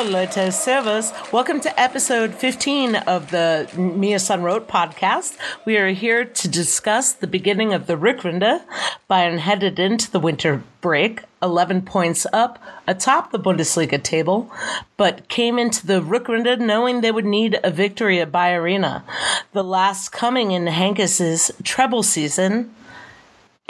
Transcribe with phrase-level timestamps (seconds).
[0.00, 0.50] Hello, Leute.
[0.50, 1.12] Servus.
[1.30, 5.36] Welcome to episode 15 of the Mia San Rot podcast.
[5.66, 8.62] We are here to discuss the beginning of the Rückrunde.
[9.10, 14.50] Bayern headed into the winter break 11 points up atop the Bundesliga table,
[14.96, 19.04] but came into the Rückrunde knowing they would need a victory at Bayer Arena.
[19.52, 22.74] The last coming in Heynckes' treble season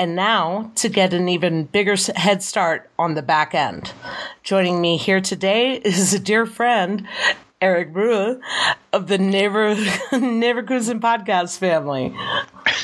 [0.01, 3.93] and now to get an even bigger head start on the back end.
[4.43, 7.07] Joining me here today is a dear friend,
[7.61, 8.41] Eric Brewer
[8.95, 9.75] of the Never
[10.11, 12.17] Neverkusen podcast family.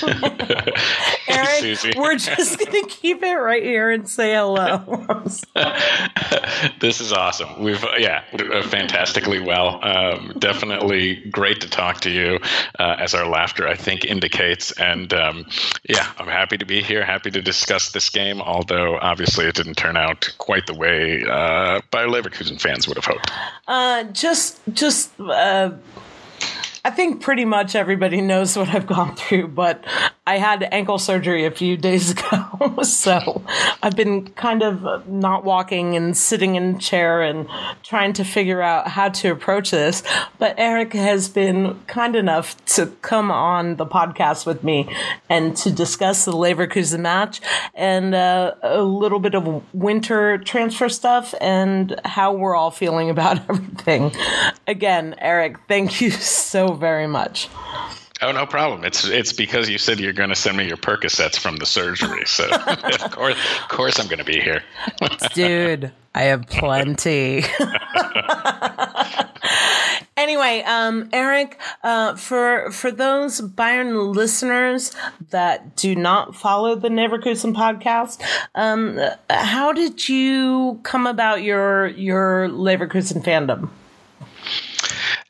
[1.28, 4.78] Eric, we're just going to keep it right here and say hello.
[6.80, 7.62] this is awesome.
[7.62, 8.24] We've yeah,
[8.62, 9.80] fantastically well.
[9.82, 12.38] Um, definitely great to talk to you,
[12.78, 14.72] uh, as our laughter I think indicates.
[14.72, 15.46] And um,
[15.88, 17.04] yeah, I'm happy to be here.
[17.04, 18.40] Happy to discuss this game.
[18.40, 23.06] Although obviously it didn't turn out quite the way uh, Bayer Leverkusen fans would have
[23.06, 23.30] hoped.
[23.66, 25.18] Uh, just just.
[25.20, 25.72] Uh,
[26.86, 29.84] I think pretty much everybody knows what I've gone through, but
[30.26, 32.82] I had ankle surgery a few days ago.
[32.82, 33.42] so
[33.82, 37.48] I've been kind of not walking and sitting in a chair and
[37.82, 40.02] trying to figure out how to approach this.
[40.38, 44.92] But Eric has been kind enough to come on the podcast with me
[45.28, 47.40] and to discuss the Leverkusen match
[47.74, 53.38] and uh, a little bit of winter transfer stuff and how we're all feeling about
[53.48, 54.12] everything.
[54.66, 57.48] Again, Eric, thank you so very much.
[58.22, 58.84] Oh, no problem.
[58.84, 62.24] It's it's because you said you're going to send me your Percocets from the surgery.
[62.26, 64.62] So of course, of course, I'm going to be here.
[65.34, 67.44] Dude, I have plenty.
[70.16, 74.92] anyway, um, Eric, uh, for for those Bayern listeners
[75.30, 78.22] that do not follow the Neverkusen podcast,
[78.54, 78.98] um,
[79.28, 83.68] how did you come about your your Leverkusen fandom?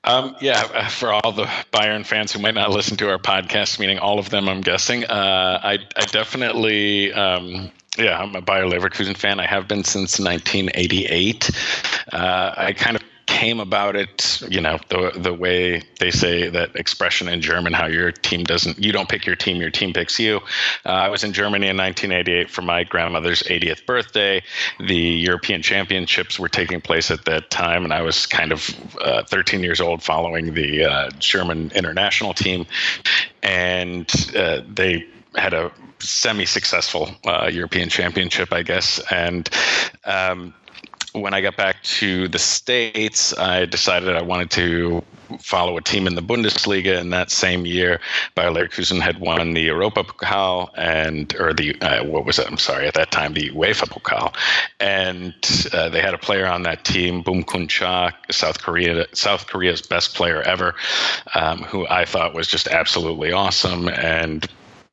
[0.06, 3.98] Um, yeah, for all the Bayern fans who might not listen to our podcast, meaning
[3.98, 7.12] all of them, I'm guessing, uh, I, I, definitely.
[7.12, 9.40] Um, yeah, I'm a Bayer Leverkusen fan.
[9.40, 11.50] I have been since 1988.
[12.12, 16.74] Uh, I kind of came about it, you know, the the way they say that
[16.76, 20.18] expression in German, how your team doesn't, you don't pick your team, your team picks
[20.18, 20.36] you.
[20.84, 24.42] Uh, I was in Germany in 1988 for my grandmother's 80th birthday.
[24.78, 29.24] The European Championships were taking place at that time, and I was kind of uh,
[29.24, 32.66] 13 years old, following the uh, German international team,
[33.42, 35.04] and uh, they
[35.34, 39.48] had a semi-successful uh, European Championship, I guess, and.
[40.04, 40.54] Um,
[41.16, 45.02] when I got back to the States, I decided I wanted to
[45.40, 47.00] follow a team in the Bundesliga.
[47.00, 48.00] In that same year,
[48.34, 52.46] Bayer Leverkusen had won the Europa Pokal and, or the, uh, what was it?
[52.46, 54.34] I'm sorry, at that time, the UEFA Pokal.
[54.78, 55.34] And
[55.72, 60.14] uh, they had a player on that team, Bum-kun Cha, South Korea, South Korea's best
[60.14, 60.74] player ever,
[61.34, 63.88] um, who I thought was just absolutely awesome.
[63.88, 64.46] And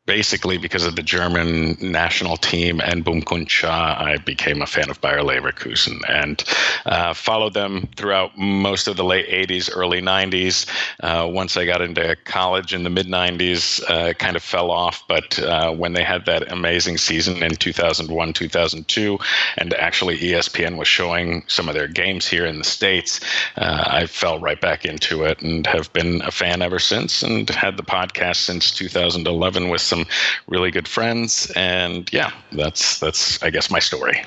[0.06, 5.22] basically because of the German national team and Kun I became a fan of Bayer
[5.22, 6.44] Leverkusen and
[6.86, 10.68] uh, followed them throughout most of the late 80s, early 90s.
[11.00, 15.03] Uh, once I got into college in the mid 90s, uh, kind of fell off.
[15.08, 19.19] But uh, when they had that amazing season in 2001, 2002,
[19.58, 23.22] and actually ESPN was showing some of their games here in the States,
[23.56, 27.50] uh, I fell right back into it and have been a fan ever since and
[27.50, 30.06] had the podcast since 2011 with some
[30.48, 34.24] really good friends, and yeah, that's that's I guess my story.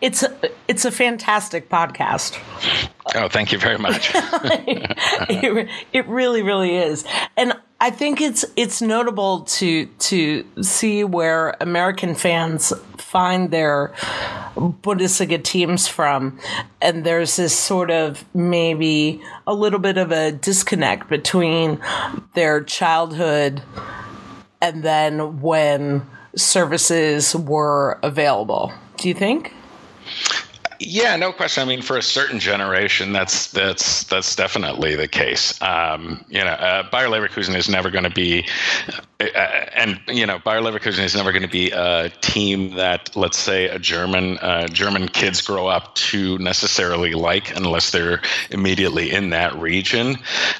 [0.00, 0.36] It's a,
[0.68, 2.38] it's a fantastic podcast.
[3.14, 4.10] Oh, thank you very much.
[4.14, 7.04] it, it really, really is,
[7.36, 13.94] and I think it's it's notable to to see where American fans find their
[14.56, 16.38] Bundesliga teams from,
[16.82, 21.80] and there's this sort of maybe a little bit of a disconnect between
[22.34, 23.62] their childhood
[24.64, 28.72] and then when services were available.
[28.96, 29.52] Do you think?
[30.80, 31.62] Yeah, no question.
[31.62, 35.60] I mean, for a certain generation, that's that's that's definitely the case.
[35.62, 38.46] Um, you know, uh, Bayer Leverkusen is never going to be,
[39.20, 39.24] uh,
[39.74, 43.68] and you know, Bayer Leverkusen is never going to be a team that, let's say,
[43.68, 48.20] a German uh, German kids grow up to necessarily like, unless they're
[48.50, 50.16] immediately in that region.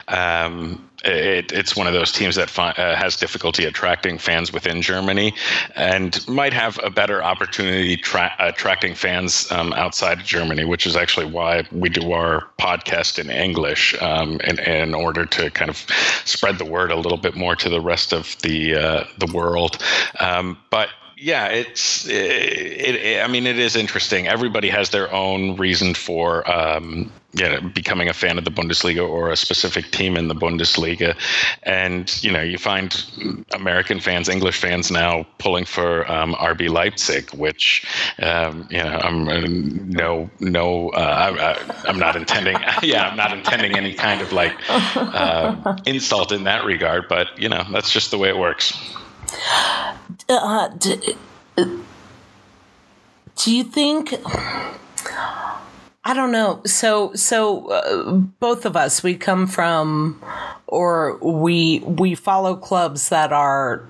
[0.09, 4.83] Um, it, it's one of those teams that fi- uh, has difficulty attracting fans within
[4.83, 5.35] Germany,
[5.77, 10.97] and might have a better opportunity tra- attracting fans um, outside of Germany, which is
[10.97, 15.77] actually why we do our podcast in English, um, in, in order to kind of
[16.25, 19.83] spread the word a little bit more to the rest of the uh, the world.
[20.21, 24.27] Um, but yeah, it's it, it, I mean, it is interesting.
[24.27, 27.11] Everybody has their own reason for um,
[27.43, 31.17] know, becoming a fan of the Bundesliga or a specific team in the Bundesliga,
[31.63, 33.05] and you know, you find
[33.53, 37.87] American fans, English fans now pulling for um, RB Leipzig, which
[38.21, 43.33] um, you know, I'm uh, no no, uh, I, am not intending, yeah, I'm not
[43.33, 48.11] intending any kind of like uh, insult in that regard, but you know, that's just
[48.11, 48.73] the way it works.
[50.29, 51.01] Uh, do,
[53.37, 54.15] do you think?
[56.07, 56.61] I don't know.
[56.67, 60.23] So, so uh, both of us, we come from,
[60.67, 63.85] or we we follow clubs that are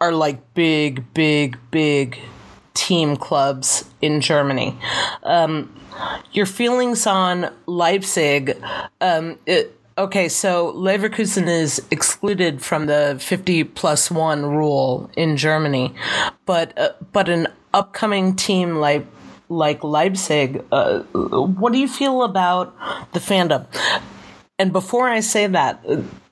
[0.00, 2.20] are like big, big, big
[2.74, 4.78] team clubs in Germany.
[5.22, 5.74] Um,
[6.32, 8.62] your feelings on Leipzig?
[9.00, 15.94] Um, it, Okay, so Leverkusen is excluded from the 50 plus 1 rule in Germany.
[16.44, 19.06] But uh, but an upcoming team like
[19.48, 22.74] like Leipzig, uh, what do you feel about
[23.12, 23.66] the fandom?
[24.58, 25.82] And before I say that,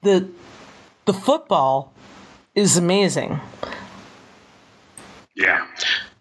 [0.02, 0.28] the
[1.04, 1.92] the football
[2.54, 3.40] is amazing.
[5.34, 5.66] Yeah.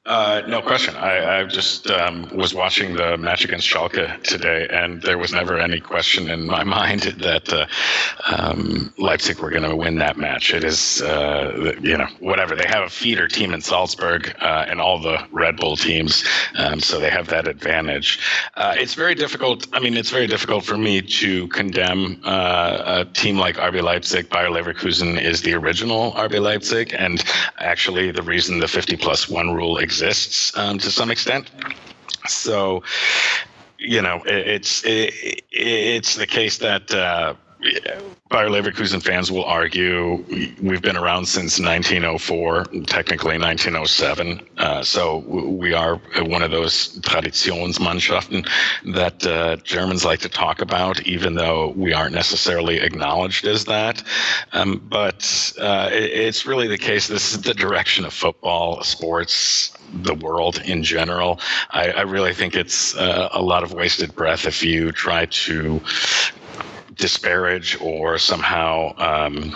[0.05, 0.93] Uh, no question.
[0.97, 5.57] I, I just um, was watching the match against Schalke today, and there was never
[5.57, 7.65] any question in my mind that uh,
[8.29, 10.53] um, Leipzig were going to win that match.
[10.53, 12.53] It is, uh, you know, whatever.
[12.53, 16.25] They have a feeder team in Salzburg uh, and all the Red Bull teams,
[16.57, 18.19] um, so they have that advantage.
[18.55, 19.67] Uh, it's very difficult.
[19.71, 24.29] I mean, it's very difficult for me to condemn uh, a team like RB Leipzig.
[24.29, 27.23] Bayer Leverkusen is the original RB Leipzig, and
[27.59, 31.51] actually the reason the 50 plus one rule exists exists um, to some extent.
[32.27, 32.83] So,
[33.77, 37.35] you know, it, it's it, it's the case that uh,
[38.29, 40.23] Bayer Leverkusen fans will argue
[40.61, 44.41] we've been around since 1904, technically 1907.
[44.57, 48.49] Uh, so we are one of those Traditionsmannschaften
[48.93, 54.01] that uh, Germans like to talk about, even though we aren't necessarily acknowledged as that.
[54.51, 57.07] Um, but uh, it, it's really the case.
[57.07, 61.39] This is the direction of football, sports, the world in general.
[61.69, 65.79] I, I really think it's uh, a lot of wasted breath if you try to
[66.95, 69.53] disparage or somehow um,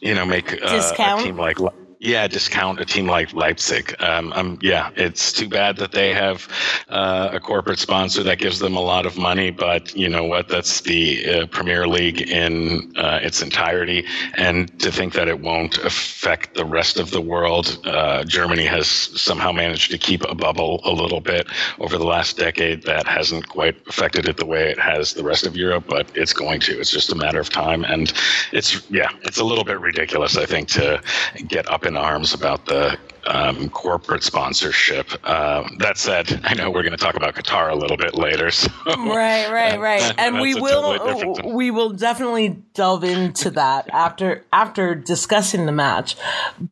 [0.00, 1.58] you know make uh, a team like
[2.06, 3.96] yeah, discount a team like Leipzig.
[4.00, 6.48] Um, um, yeah, it's too bad that they have
[6.88, 10.48] uh, a corporate sponsor that gives them a lot of money, but you know what?
[10.48, 15.78] That's the uh, Premier League in uh, its entirety, and to think that it won't
[15.78, 17.76] affect the rest of the world.
[17.84, 21.48] Uh, Germany has somehow managed to keep a bubble a little bit
[21.80, 25.44] over the last decade that hasn't quite affected it the way it has the rest
[25.44, 26.78] of Europe, but it's going to.
[26.78, 28.12] It's just a matter of time, and
[28.52, 31.02] it's yeah, it's a little bit ridiculous, I think, to
[31.48, 35.08] get up in arms about the um, corporate sponsorship.
[35.24, 38.50] Uh, that said, I know we're going to talk about Qatar a little bit later.
[38.86, 44.44] So, right, right, right, and we will totally we will definitely delve into that after
[44.52, 46.16] after discussing the match.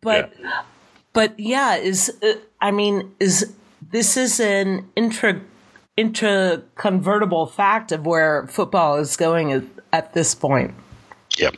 [0.01, 0.63] But yeah.
[1.13, 3.55] but yeah, is uh, I mean is
[3.91, 5.41] this is an intra
[5.97, 10.75] intra convertible fact of where football is going at, at this point.
[11.39, 11.57] Yep.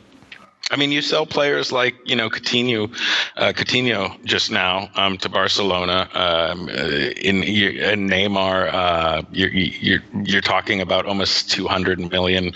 [0.69, 2.91] I mean, you sell players like you know Coutinho,
[3.37, 6.09] uh, Coutinho just now um, to Barcelona.
[6.13, 12.51] Um, uh, in, in Neymar, uh, you're, you're you're talking about almost two hundred million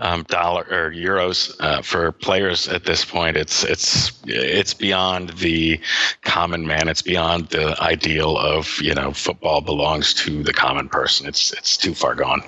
[0.00, 3.36] um, dollar or euros uh, for players at this point.
[3.36, 5.80] It's it's it's beyond the
[6.22, 6.88] common man.
[6.88, 11.28] It's beyond the ideal of you know football belongs to the common person.
[11.28, 12.42] It's it's too far gone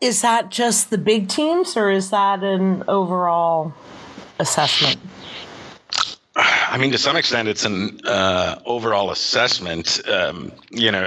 [0.00, 3.72] is that just the big teams or is that an overall
[4.38, 4.98] assessment?
[6.70, 10.00] I mean, to some extent, it's an uh, overall assessment.
[10.08, 11.02] Um, you know,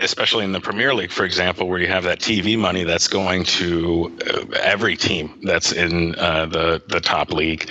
[0.00, 3.44] especially in the Premier League, for example, where you have that TV money that's going
[3.44, 7.68] to uh, every team that's in uh, the the top league.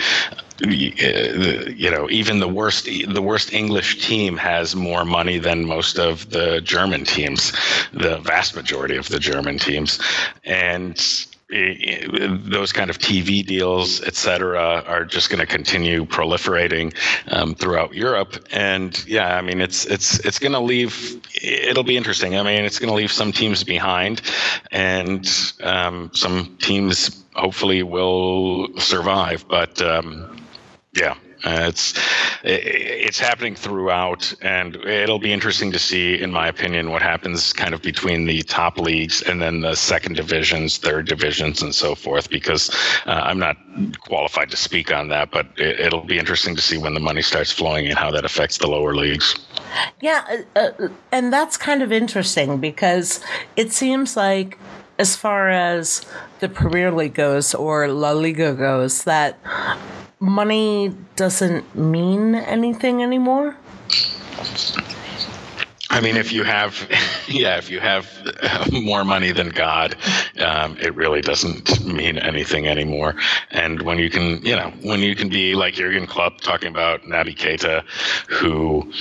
[0.62, 6.30] You know, even the worst the worst English team has more money than most of
[6.30, 7.52] the German teams,
[7.92, 10.00] the vast majority of the German teams,
[10.44, 10.98] and
[11.50, 16.94] those kind of TV deals, et cetera, are just going to continue proliferating
[17.32, 18.44] um, throughout Europe.
[18.52, 21.22] And yeah, I mean, it's it's it's going to leave.
[21.42, 22.38] It'll be interesting.
[22.38, 24.22] I mean, it's going to leave some teams behind,
[24.72, 25.30] and
[25.62, 29.46] um, some teams hopefully will survive.
[29.48, 30.43] But um,
[30.96, 31.94] yeah, Uh, it's
[32.46, 37.74] it's happening throughout, and it'll be interesting to see, in my opinion, what happens kind
[37.74, 42.30] of between the top leagues and then the second divisions, third divisions, and so forth.
[42.30, 42.70] Because
[43.06, 43.58] uh, I'm not
[44.00, 47.22] qualified to speak on that, but it, will be interesting to see when the money
[47.22, 49.36] starts flowing and how that affects the lower leagues.
[50.00, 53.20] Yeah, uh, uh, and that's kind of interesting because
[53.58, 54.58] it seems like
[54.98, 56.06] as far as
[56.40, 59.38] the Premier League goes or La Liga goes, that
[60.24, 63.56] money doesn't mean anything anymore?
[65.89, 66.89] I mean, if you have,
[67.27, 68.10] yeah, if you have
[68.72, 69.96] more money than God,
[70.39, 73.15] um, it really doesn't mean anything anymore.
[73.51, 77.01] And when you can, you know, when you can be like Jurgen Klopp talking about
[77.03, 77.84] Naby Keita,
[78.27, 78.92] who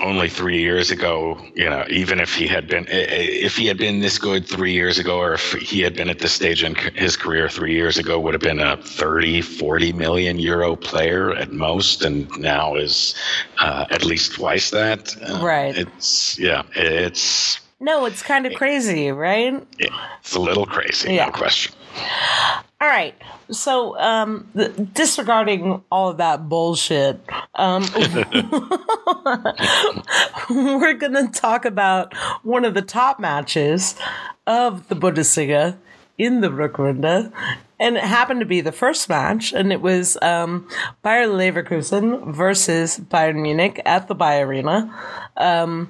[0.00, 4.00] only three years ago, you know, even if he had been, if he had been
[4.00, 7.16] this good three years ago, or if he had been at this stage in his
[7.16, 12.04] career three years ago, would have been a 30, 40 million euro player at most,
[12.04, 13.14] and now is
[13.58, 15.14] uh, at least twice that.
[15.22, 15.76] Uh, right.
[15.76, 17.60] It's, yeah, it's.
[17.78, 19.64] No, it's kind of crazy, right?
[19.78, 21.26] It's a little crazy, yeah.
[21.26, 21.72] no question.
[22.84, 23.14] All right.
[23.50, 24.46] So, um,
[24.92, 27.18] disregarding all of that bullshit,
[27.54, 27.82] um,
[30.50, 33.94] we're going to talk about one of the top matches
[34.46, 35.78] of the Bundesliga
[36.18, 37.32] in the Rückrunde.
[37.80, 40.68] And it happened to be the first match, and it was um,
[41.02, 44.94] Bayer Leverkusen versus Bayern Munich at the Bayer Arena.
[45.38, 45.88] Um,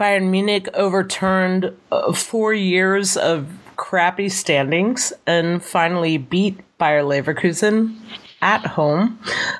[0.00, 7.96] Bayern Munich overturned uh, four years of crappy standings and finally beat Bayer Leverkusen
[8.42, 9.18] at home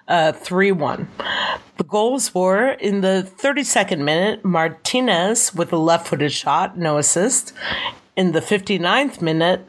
[0.08, 1.08] uh, 3 uh, 1.
[1.76, 7.52] The goals were in the 32nd minute, Martinez with a left footed shot, no assist.
[8.16, 9.68] In the 59th minute,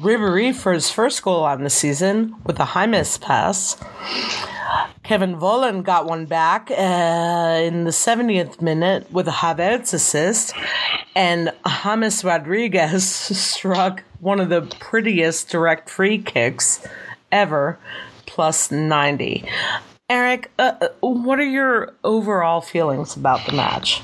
[0.00, 3.76] Ribery for his first goal on the season with a high miss pass.
[5.02, 10.54] Kevin Volland got one back uh, in the 70th minute with a Havertz assist,
[11.16, 13.04] and James Rodriguez
[13.36, 16.86] struck one of the prettiest direct free kicks
[17.32, 17.80] ever,
[18.26, 19.44] plus 90.
[20.08, 24.02] Eric, uh, uh, what are your overall feelings about the match?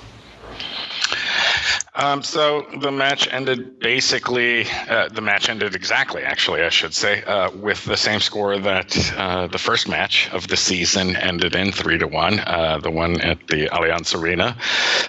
[1.95, 7.23] Um, so the match ended basically, uh, the match ended exactly, actually, I should say,
[7.25, 11.71] uh, with the same score that uh, the first match of the season ended in
[11.71, 14.57] three to one, uh, the one at the Allianz Arena.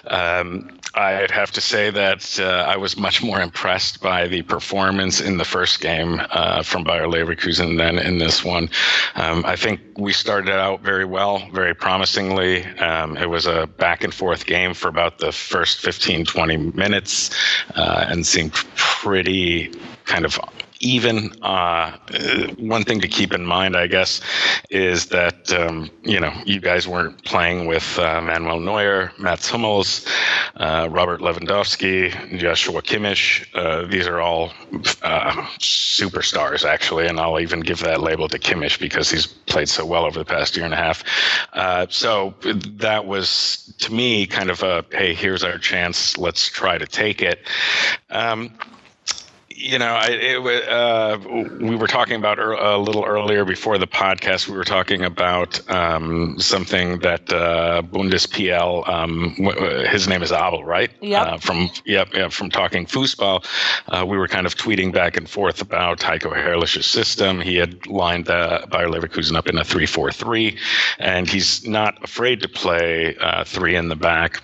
[0.08, 5.20] Um, I'd have to say that uh, I was much more impressed by the performance
[5.20, 8.70] in the first game uh, from Bayer Leverkusen than in this one.
[9.16, 12.64] Um, I think we started out very well, very promisingly.
[12.64, 17.30] Um, it was a back and forth game for about the first 15, 20 minutes
[17.76, 19.70] uh, and seemed pretty
[20.04, 20.38] kind of
[20.84, 21.96] even uh,
[22.58, 24.20] one thing to keep in mind, I guess,
[24.70, 30.06] is that um, you know you guys weren't playing with uh, Manuel Neuer, Mats Hummels,
[30.56, 33.46] uh, Robert Lewandowski, Joshua Kimmich.
[33.54, 34.52] Uh, these are all
[35.02, 39.86] uh, superstars, actually, and I'll even give that label to Kimmich because he's played so
[39.86, 41.02] well over the past year and a half.
[41.54, 46.18] Uh, so that was to me kind of a hey, here's our chance.
[46.18, 47.40] Let's try to take it.
[48.10, 48.52] Um,
[49.54, 51.18] you know, I, it, uh,
[51.60, 54.48] we were talking about er, a little earlier before the podcast.
[54.48, 58.88] We were talking about um, something that uh, BundesPL.
[58.88, 59.34] Um,
[59.90, 60.90] his name is Abel, right?
[61.00, 61.22] Yeah.
[61.22, 63.44] Uh, from yep, yep, from talking foosball,
[63.88, 67.40] uh, we were kind of tweeting back and forth about Heiko Herrlich's system.
[67.40, 70.58] He had lined the Bayer Leverkusen up in a three-four-three,
[70.98, 74.42] and he's not afraid to play uh, three in the back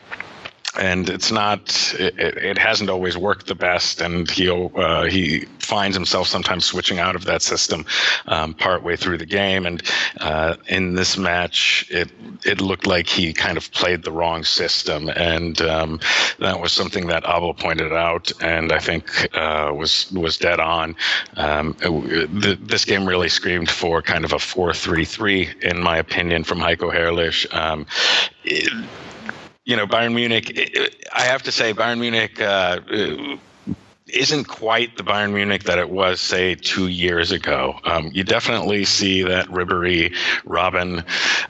[0.79, 4.01] and it's not it, it, hasn't always worked the best.
[4.01, 7.85] And he uh, he finds himself sometimes switching out of that system
[8.27, 9.67] um, partway through the game.
[9.67, 9.83] And
[10.21, 12.11] uh, in this match it
[12.45, 15.09] it looked like he kind of played the wrong system.
[15.09, 16.01] And um,
[16.39, 20.95] that was something that Abel pointed out and I think uh, was was dead on.
[21.37, 26.59] Um, the, this game really screamed for kind of a 4-3-3 in my opinion from
[26.59, 27.53] Heiko Herrlich.
[27.53, 27.87] Um,
[28.45, 28.73] it,
[29.71, 31.07] you know, Bayern Munich.
[31.13, 32.81] I have to say, Bayern Munich uh,
[34.09, 37.79] isn't quite the Bayern Munich that it was, say, two years ago.
[37.85, 40.13] Um, you definitely see that Ribery,
[40.45, 41.05] Robben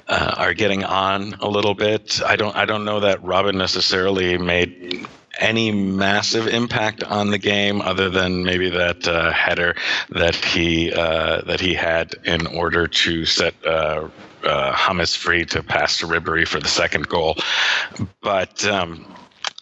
[0.06, 2.20] uh, are getting on a little bit.
[2.22, 2.54] I don't.
[2.54, 5.06] I don't know that Robben necessarily made
[5.38, 9.74] any massive impact on the game other than maybe that uh, header
[10.10, 13.54] that he uh, that he had in order to set
[14.44, 14.72] uh,
[15.14, 17.36] free to pass to Ribery for the second goal.
[18.20, 19.06] But um,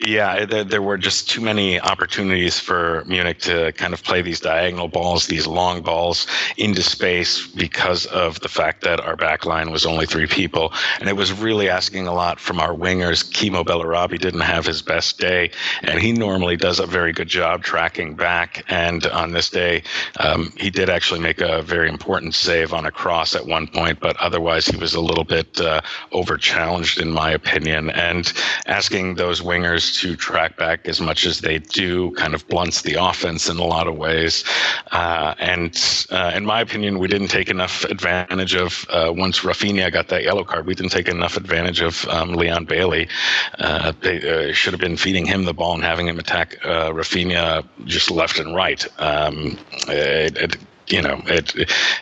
[0.00, 4.38] Yeah, there, there, were just too many opportunities for Munich to kind of play these
[4.38, 9.72] diagonal balls, these long balls into space because of the fact that our back line
[9.72, 10.72] was only three people.
[11.00, 13.28] And it was really asking a lot from our wingers.
[13.32, 15.50] Kimo Bellarabi didn't have his best day,
[15.82, 18.64] and he normally does a very good job tracking back.
[18.68, 19.82] And on this day,
[20.20, 23.98] um, he did actually make a very important save on a cross at one point,
[23.98, 25.80] but otherwise he was a little bit uh,
[26.12, 27.90] over challenged, in my opinion.
[27.90, 28.32] And
[28.66, 32.94] asking those wingers to track back as much as they do kind of blunts the
[32.94, 34.44] offense in a lot of ways.
[34.92, 39.92] Uh, and uh, in my opinion, we didn't take enough advantage of uh, once Rafinha
[39.92, 40.66] got that yellow card.
[40.66, 43.08] We didn't take enough advantage of um, Leon Bailey.
[43.58, 46.90] Uh, they uh, should have been feeding him the ball and having him attack uh,
[46.90, 48.84] Rafinha just left and right.
[49.00, 50.56] Um, it, it,
[50.90, 51.54] you know, it,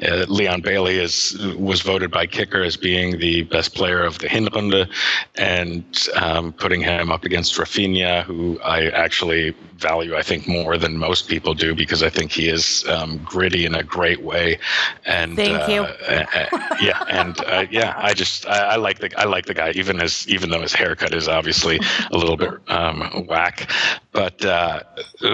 [0.03, 4.29] uh, Leon Bailey is was voted by Kicker as being the best player of the
[4.29, 4.89] Hinrunde,
[5.37, 10.97] and um, putting him up against Rafinha, who I actually value, I think, more than
[10.97, 14.59] most people do because I think he is um, gritty in a great way.
[15.05, 15.83] And thank uh, you.
[15.83, 16.47] uh,
[16.81, 20.01] yeah, and uh, yeah, I just I, I, like the I like the guy, even
[20.01, 21.79] as even though his haircut is obviously
[22.11, 23.71] a little bit um, whack,
[24.17, 24.83] but uh,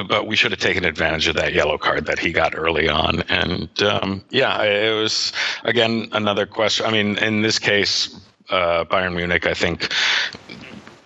[0.09, 3.23] but we should have taken advantage of that yellow card that he got early on.
[3.29, 5.33] And um, yeah, it was
[5.65, 6.85] again another question.
[6.85, 8.15] I mean, in this case.
[8.51, 9.91] Uh, Bayern Munich, I think,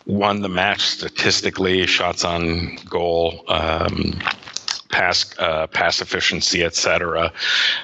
[0.07, 4.19] won the match statistically, shots on goal, um,
[4.91, 7.33] pass uh, pass efficiency, etc.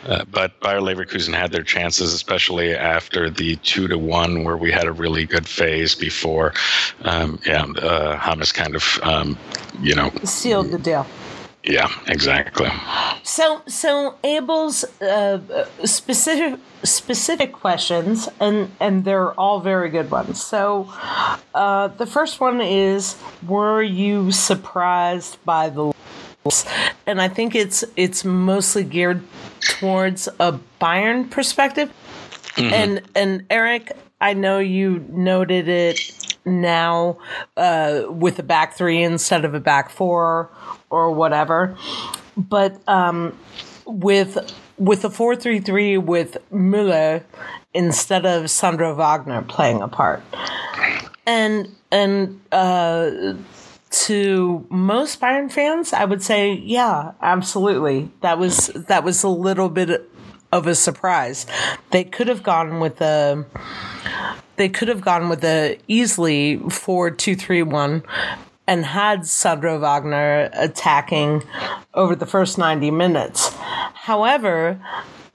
[0.07, 4.71] Uh, but Bayer Leverkusen had their chances, especially after the two to one, where we
[4.71, 6.55] had a really good phase before.
[7.03, 9.39] Um, yeah, uh, James kind of, um,
[9.81, 11.07] you know, sealed the deal.
[11.65, 12.69] Yeah, exactly.
[13.23, 20.43] So, so Abel's uh, specific specific questions, and and they're all very good ones.
[20.43, 20.93] So,
[21.55, 23.17] uh, the first one is:
[23.47, 25.93] Were you surprised by the?
[27.07, 29.23] And I think it's it's mostly geared
[29.61, 31.93] towards a Bayern perspective.
[32.57, 32.75] Mm-hmm.
[32.75, 36.01] And and Eric, I know you noted it
[36.45, 37.19] now
[37.57, 40.51] uh, with a back three instead of a back four
[40.91, 41.77] or whatever.
[42.37, 43.39] But um,
[43.87, 44.39] with
[44.79, 47.23] with a four three three with Müller
[47.75, 50.23] instead of Sandro Wagner playing a part,
[51.27, 53.35] and and uh,
[53.93, 58.11] to most Bayern fans, I would say, yeah, absolutely.
[58.21, 60.11] That was that was a little bit
[60.51, 61.47] of a surprise.
[61.91, 63.45] They could have gone with a
[64.57, 68.03] they could have gone with a easily four two three one
[68.67, 71.43] and had Sandro Wagner attacking
[71.95, 73.51] over the first 90 minutes.
[73.95, 74.81] However,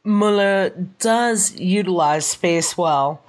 [0.04, 3.22] Muller does utilize space well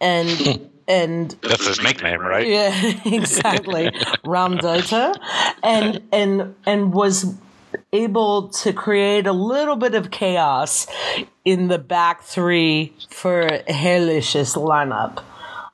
[0.00, 2.46] and and that's his nickname, right?
[2.46, 3.86] Yeah, exactly.
[4.24, 5.14] Raumdeuter
[5.62, 7.34] and and and was
[7.92, 10.86] able to create a little bit of chaos
[11.44, 15.22] in the back three for Herrlich's lineup.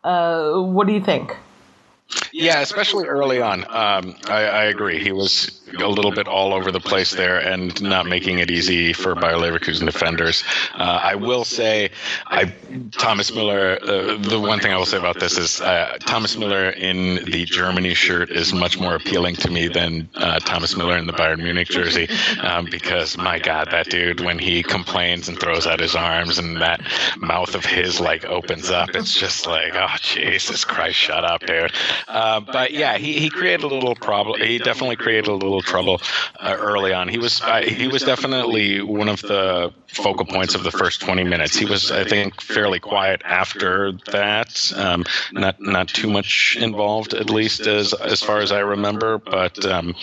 [0.03, 1.37] Uh, what do you think?
[2.33, 3.64] Yeah, especially early on.
[3.64, 5.03] Um, I, I, agree.
[5.03, 8.92] He was a little bit all over the place there and not making it easy
[8.92, 10.44] for Bayer Leverkusen defenders.
[10.74, 11.90] Uh, I will say,
[12.26, 12.52] I
[12.92, 13.78] Thomas Muller.
[13.82, 17.44] Uh, the one thing I will say about this is uh, Thomas Muller in the
[17.44, 21.42] Germany shirt is much more appealing to me than uh, Thomas Muller in the Bayern
[21.42, 22.08] Munich jersey,
[22.40, 26.61] um, because my God, that dude when he complains and throws out his arms and
[26.61, 26.80] that
[27.18, 31.72] mouth of his like opens up, it's just like, oh Jesus Christ, shut up, dude.
[32.08, 34.40] Uh, but yeah, he, he created a little problem.
[34.40, 36.01] He definitely created a little trouble
[36.40, 37.09] uh, early on.
[37.09, 41.25] He was uh, he was definitely one of the focal points of the first 20
[41.25, 41.57] minutes.
[41.57, 44.72] He was, I think, fairly quiet after that.
[44.75, 49.18] Um, not not too much involved, at least as as far as I remember.
[49.18, 49.94] But um,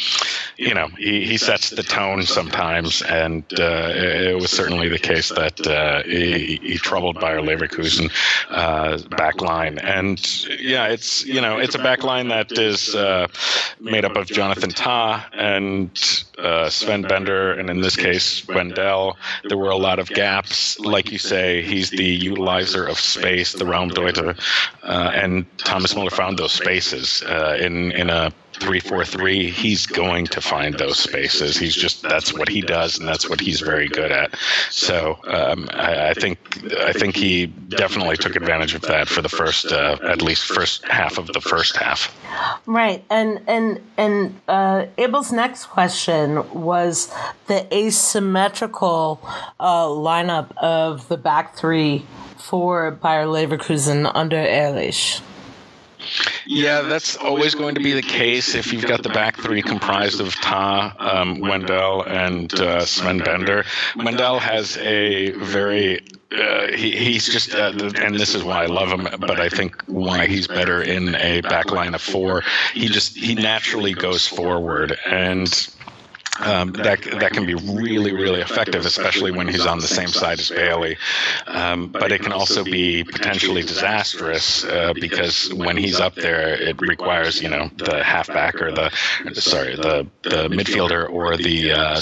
[0.58, 5.30] you know, he, he sets the tone sometimes, and uh, it was certainly the case
[5.30, 8.12] that uh, he, he troubled Bayer Leverkusen
[8.50, 9.80] uh, back line.
[9.80, 10.19] And
[10.60, 13.28] yeah, it's you know it's a back line that is uh,
[13.80, 19.17] made up of Jonathan Tah and uh, Sven Bender, and in this case Wendell.
[19.47, 21.62] There were a lot of gaps, like you say.
[21.62, 24.39] He's the utilizer of space, the Raumdeuter,
[24.84, 29.86] uh, and Thomas Muller found those spaces uh, in in a three four three, he's
[29.86, 31.58] going to find those spaces.
[31.58, 34.36] He's just that's what he does, and that's what he's very good at.
[34.69, 36.39] So um, I, I, think
[36.80, 40.86] I think he definitely took advantage of that for the first, uh, at least first
[40.88, 42.15] half of the first half.
[42.65, 47.13] Right, and and and uh, Abel's next question was
[47.47, 49.19] the asymmetrical
[49.59, 52.05] uh, lineup of the back three
[52.37, 55.21] for Bayer Leverkusen under Herrlich.
[56.45, 60.21] Yeah, that's always going to be the case if you've got the back three comprised
[60.21, 63.65] of Tah, um, Wendell, and uh, Sven Bender.
[63.95, 65.99] Wendell has a very
[66.31, 69.81] uh, he, he's just, uh, and this is why I love him, but I think
[69.87, 72.43] why he's better in a back line of four.
[72.73, 74.95] He just, he naturally goes forward.
[75.07, 75.47] And
[76.39, 80.39] um, that that can be really really effective, especially when he's on the same side
[80.39, 80.97] as Bailey.
[81.47, 86.80] Um, but it can also be potentially disastrous uh, because when he's up there, it
[86.82, 88.91] requires you know the halfback or the
[89.34, 92.02] sorry the the midfielder or the uh,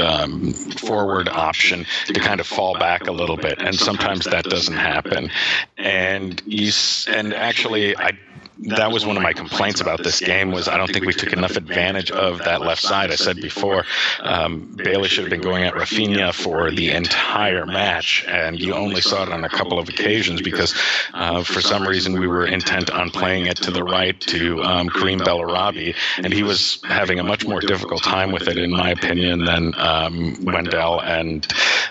[0.00, 4.76] um, forward option to kind of fall back a little bit, and sometimes that doesn't
[4.76, 5.30] happen.
[5.76, 6.70] And you
[7.08, 8.12] and actually I
[8.62, 11.32] that was one of my complaints about this game was I don't think we took
[11.32, 13.10] enough advantage of that left side.
[13.10, 13.84] I said before,
[14.20, 19.00] um, Bailey should have been going at Rafinha for the entire match, and you only
[19.00, 20.74] saw it on a couple of occasions because
[21.14, 24.88] uh, for some reason we were intent on playing it to the right to um,
[24.90, 28.90] Karim Bellarabi, and he was having a much more difficult time with it, in my
[28.90, 31.46] opinion, than um, Wendell and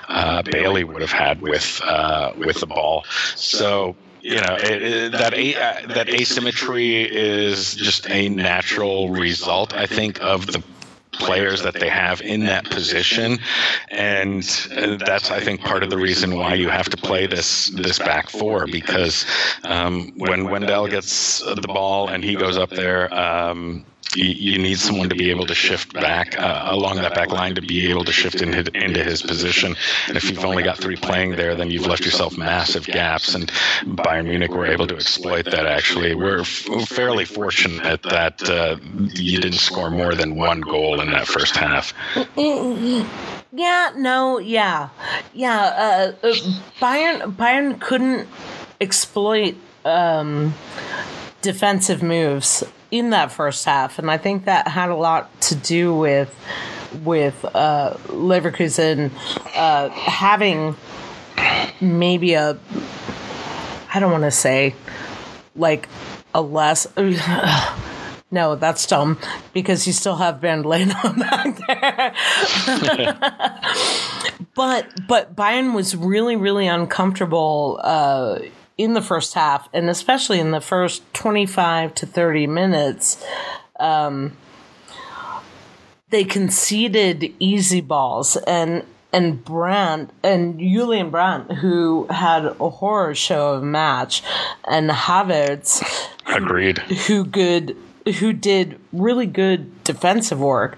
[0.07, 3.05] uh, Bailey would have had with uh, with the ball.
[3.35, 3.95] So
[4.29, 9.85] you know it, it, that a, uh, that asymmetry is just a natural result i
[9.85, 10.63] think of the
[11.19, 13.37] players that they have in that position.
[13.91, 14.43] And
[15.05, 18.29] that's i think part of the reason why you have to play this this back
[18.29, 19.25] four because
[19.63, 25.09] um, when wendell gets the ball and he goes up there um, you, need someone
[25.09, 28.11] to be able to shift back uh, along that back line to be able to
[28.11, 29.75] shift in into his position.
[30.07, 33.35] And if you've only got three playing there, then you've left yourself massive gaps.
[33.35, 33.47] And
[33.83, 35.65] Bayern Munich were able to exploit that.
[35.65, 38.77] Actually, we're f- fairly fortunate that uh,
[39.13, 41.93] you didn't score more than one goal in that first half.
[43.51, 44.89] Yeah, no, yeah,
[45.33, 46.13] yeah.
[46.23, 46.33] Uh, uh
[46.79, 48.27] Bayern Bayern couldn't
[48.79, 50.53] exploit um,
[51.41, 55.95] defensive moves in that first half, and I think that had a lot to do
[55.95, 56.33] with
[57.03, 59.11] with uh, Leverkusen
[59.55, 60.75] uh, having
[61.79, 62.57] maybe a
[63.93, 64.75] I don't want to say
[65.55, 65.87] like
[66.33, 66.87] a less.
[68.31, 69.17] No, that's dumb
[69.53, 72.13] because you still have Bernd Leno back there.
[74.55, 78.37] but but Bayern was really really uncomfortable uh,
[78.79, 83.23] in the first half, and especially in the first 25 to 30 minutes,
[83.77, 84.37] um,
[86.09, 88.37] they conceded easy balls.
[88.47, 94.23] And and Brandt and Julian Brandt, who had a horror show of a match,
[94.65, 95.83] and Havertz,
[96.27, 97.75] agreed, who good,
[98.19, 100.77] who did really good defensive work,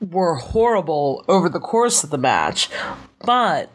[0.00, 2.68] were horrible over the course of the match
[3.24, 3.70] but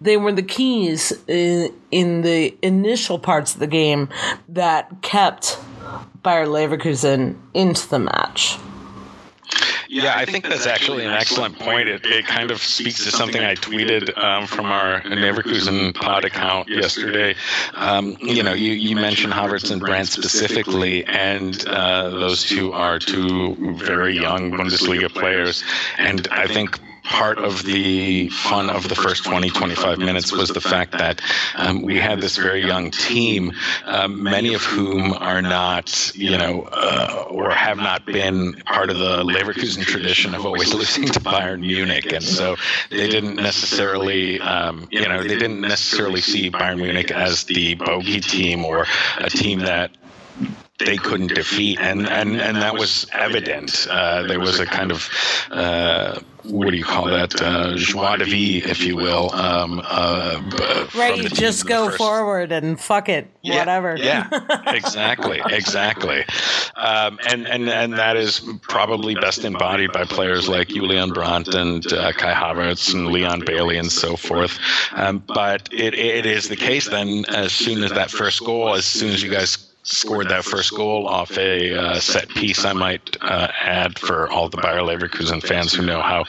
[0.00, 4.08] they were the keys in, in the initial parts of the game
[4.48, 5.58] that kept
[6.22, 8.58] Bayer Leverkusen into the match.
[9.88, 11.88] Yeah, I think that's actually an excellent point.
[11.88, 16.68] It, it kind of speaks to something I tweeted um, from our Leverkusen pod account
[16.68, 17.34] yesterday.
[17.74, 22.98] Um, you know, you, you mentioned Havertz and Brandt specifically, and uh, those two are
[22.98, 25.62] two very young Bundesliga players.
[25.98, 30.60] And I think part of the fun of the first 20, 25 minutes was the
[30.60, 31.20] fact that
[31.56, 33.52] um, we had this very young team,
[33.84, 38.98] um, many of whom are not, you know, uh, or have not been part of
[38.98, 42.12] the Leverkusen tradition of always losing to Bayern Munich.
[42.12, 42.56] And so
[42.90, 48.20] they didn't necessarily, um, you know, they didn't necessarily see Bayern Munich as the bogey
[48.20, 48.86] team or
[49.18, 49.90] a team that
[50.78, 53.86] they couldn't defeat, and and and that was evident.
[53.90, 55.08] Uh, there was a kind of
[55.50, 59.32] uh, what do you call that uh, joie de vie, if you will.
[59.34, 60.40] Um, uh,
[60.94, 61.98] right, you just go first.
[61.98, 63.96] forward and fuck it, yeah, whatever.
[63.96, 64.28] Yeah,
[64.66, 66.24] exactly, exactly.
[66.76, 71.90] Um, and and and that is probably best embodied by players like Julian Brandt and
[71.92, 74.58] uh, Kai Havertz and Leon Bailey and so forth.
[74.92, 78.84] Um, but it it is the case then, as soon as that first goal, as
[78.84, 82.64] soon as you guys scored that first goal off a uh, set piece.
[82.64, 86.24] I might uh, add for all the Bayer Leverkusen fans who know how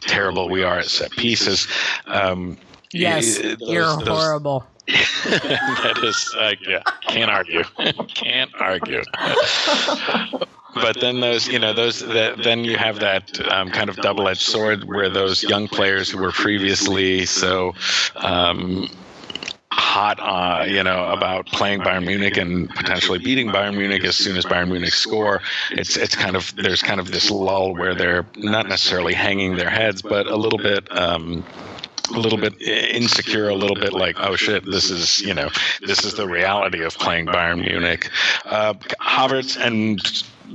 [0.00, 1.68] terrible we are at set pieces.
[2.06, 2.56] Um,
[2.92, 4.64] yes, those, you're those, horrible.
[4.88, 7.62] that is, uh, yeah, can't argue,
[8.14, 9.02] can't argue.
[10.74, 14.40] but then those, you know, those that then you have that um, kind of double-edged
[14.40, 17.74] sword where those young players who were previously so.
[18.16, 18.88] Um,
[19.72, 24.36] hot, uh, you know, about playing Bayern Munich and potentially beating Bayern Munich as soon
[24.36, 25.40] as Bayern Munich score.
[25.70, 29.70] It's it's kind of there's kind of this lull where they're not necessarily hanging their
[29.70, 30.90] heads, but a little bit.
[30.96, 31.44] Um,
[32.10, 35.48] a little bit insecure, a little bit like, oh shit, this is you know
[35.80, 38.10] this is the reality of playing Bayern Munich.
[38.44, 39.98] Uh, Havertz and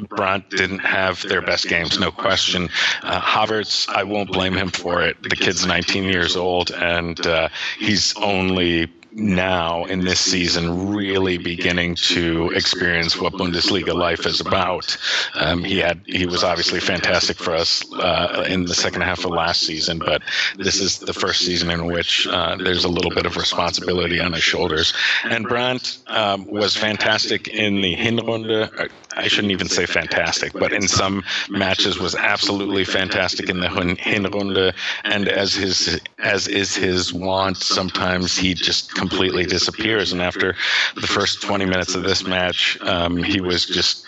[0.08, 2.70] Brandt didn't have their best games, no question.
[3.02, 5.24] Uh, Havertz, I won't blame him for it.
[5.24, 7.50] The kid's 19 years old, and uh,
[7.80, 14.96] he's only now in this season really beginning to experience what Bundesliga life is about.
[15.34, 19.32] Um, he had he was obviously fantastic for us uh, in the second half of
[19.32, 20.22] last season, but
[20.58, 24.34] this is the first season in which uh, there's a little bit of responsibility on
[24.34, 24.94] his shoulders.
[25.24, 28.90] And Brandt um, was fantastic in the Hinrunde.
[29.16, 34.74] I shouldn't even say fantastic, but in some matches was absolutely fantastic in the Hinrunde.
[35.04, 40.12] And as his as is his wont, sometimes he just completely disappears.
[40.12, 40.56] And after
[40.96, 44.06] the first 20 minutes of this match, um, he was just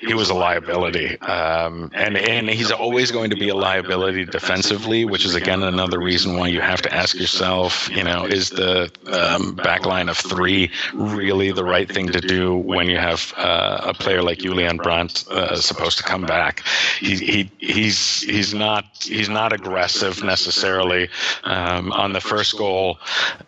[0.00, 1.18] he was a liability.
[1.20, 6.00] Um, and and he's always going to be a liability defensively, which is again another
[6.00, 10.16] reason why you have to ask yourself, you know, is the um, back line of
[10.16, 14.40] three really the right thing to do when you have uh, a player like?
[14.40, 16.64] Julian Brandt uh, supposed to come back.
[16.98, 21.08] He, he he's he's not he's not aggressive necessarily.
[21.44, 22.98] Um, on the first goal,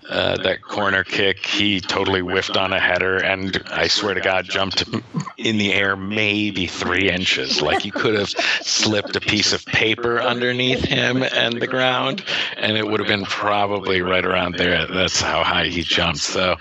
[0.08, 4.46] uh, that corner kick, he totally whiffed on a header, and I swear to God,
[4.46, 4.82] jumped
[5.36, 7.62] in the air maybe three inches.
[7.62, 12.24] Like you could have slipped a piece of paper underneath him and the ground,
[12.56, 14.88] and it would have been probably right around there.
[14.88, 16.18] That's how high he jumped.
[16.18, 16.56] So.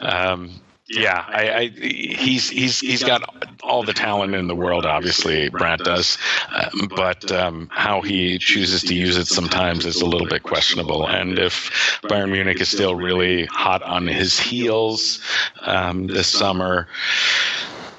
[0.00, 0.52] Um,
[0.88, 3.22] yeah, I, I, he's he's he's got
[3.64, 4.86] all the talent in the world.
[4.86, 6.16] Obviously, Brandt does,
[6.52, 11.08] uh, but um, how he chooses to use it sometimes is a little bit questionable.
[11.08, 15.20] And if Bayern Munich is still really hot on his heels
[15.62, 16.86] um, this summer,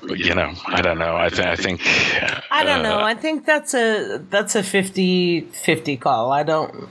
[0.03, 1.17] you know, I don't know.
[1.17, 1.81] I, th- I think
[2.49, 2.99] I don't uh, know.
[2.99, 6.31] I think that's a that's a 50-50 call.
[6.31, 6.87] I don't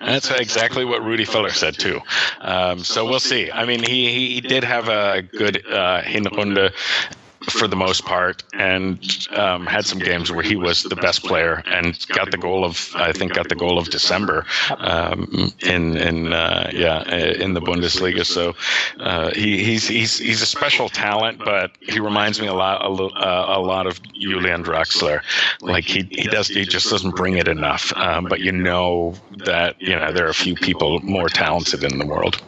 [0.00, 2.00] that's exactly what Rudy Völler said too.
[2.40, 3.50] Um, so we'll see.
[3.50, 6.72] I mean, he he did have a good uh, Hinrunde
[7.48, 11.62] for the most part, and um, had some games where he was the best player
[11.66, 14.44] and got the goal of I think got the goal of December
[14.76, 18.26] um, in in uh, yeah in the Bundesliga.
[18.26, 18.54] So
[19.00, 22.88] uh, he, he's he's he's a special talent, but he reminds me a lot a,
[22.88, 25.22] uh, a lot of Julian Draxler.
[25.62, 27.92] Like he he does he just doesn't bring it enough.
[27.96, 31.98] Um, but you know that you know there are a few people more talented in
[31.98, 32.42] the world.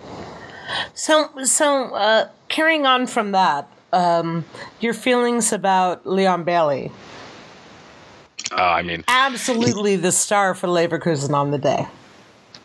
[0.92, 4.44] So so uh, carrying on from that um,
[4.80, 6.90] your feelings about Leon Bailey.
[8.50, 11.86] Uh, I mean, absolutely the star for Leverkusen on the day.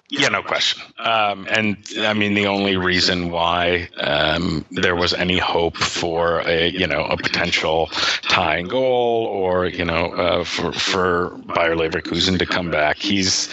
[0.09, 0.81] Yeah, no question.
[0.99, 6.69] Um, and I mean, the only reason why um, there was any hope for a
[6.69, 7.87] you know a potential
[8.21, 13.49] tying goal or you know uh, for for Bayer Leverkusen to come back, he's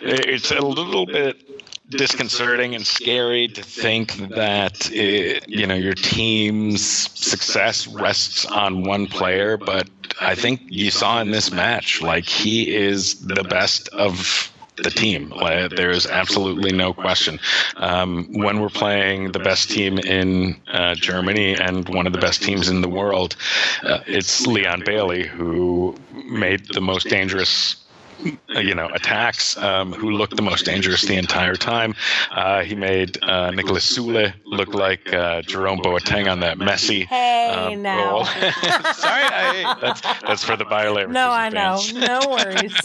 [0.00, 1.49] it's a little bit
[1.90, 6.86] disconcerting and scary to think that it, you know your team's
[7.18, 9.88] success rests on one player but
[10.20, 14.50] i think you saw in this match like he is the best of
[14.82, 15.32] the team.
[15.76, 17.38] There's absolutely no question.
[17.76, 22.42] Um, when we're playing the best team in uh, Germany and one of the best
[22.42, 23.36] teams in the world,
[23.82, 27.76] uh, it's Leon Bailey who made the most dangerous
[28.48, 31.94] you know, attacks, um, who looked the most dangerous the entire time.
[32.30, 37.74] Uh, he made uh, Niklas Süle look like uh, Jerome Boateng on that messy hey,
[37.74, 38.10] um, now.
[38.10, 38.24] goal.
[38.94, 41.92] Sorry, I, that's that's for the Bayer No, I fans.
[41.94, 42.00] know.
[42.06, 42.74] No worries.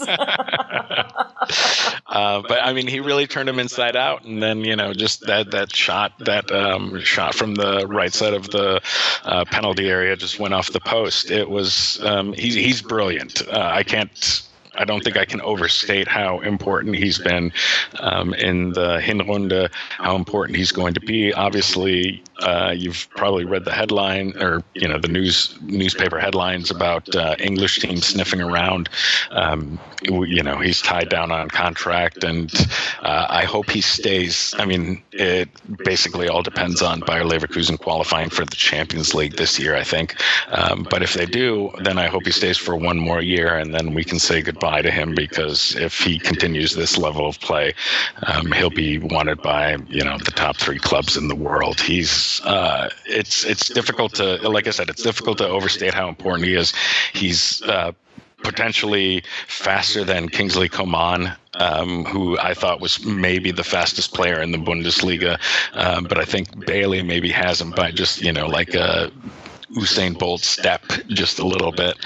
[2.06, 5.26] uh, but I mean, he really turned him inside out, and then you know, just
[5.26, 8.80] that that shot, that um, shot from the right side of the
[9.24, 11.30] uh, penalty area, just went off the post.
[11.30, 13.46] It was um, he's he's brilliant.
[13.48, 14.45] Uh, I can't
[14.76, 17.52] I don't think I can overstate how important he's been
[18.00, 21.32] um, in the Hinrunde, how important he's going to be.
[21.32, 27.14] Obviously, uh, you've probably read the headline or you know the news newspaper headlines about
[27.14, 28.88] uh, English teams sniffing around.
[29.30, 32.52] Um, you know he's tied down on contract, and
[33.00, 34.54] uh, I hope he stays.
[34.58, 35.48] I mean, it
[35.84, 39.74] basically all depends on Bayer Leverkusen qualifying for the Champions League this year.
[39.74, 40.16] I think,
[40.50, 43.74] um, but if they do, then I hope he stays for one more year, and
[43.74, 47.74] then we can say goodbye to him because if he continues this level of play,
[48.26, 51.80] um, he'll be wanted by you know the top three clubs in the world.
[51.80, 56.46] He's uh, it's it's difficult to like I said, it's difficult to overstate how important
[56.46, 56.72] he is.
[57.12, 57.92] He's uh,
[58.42, 64.52] potentially faster than Kingsley Coman, um, who I thought was maybe the fastest player in
[64.52, 65.40] the Bundesliga.
[65.72, 69.10] Um, but I think Bailey maybe has him by just, you know, like a
[69.72, 71.96] Usain Bolt step just a little bit,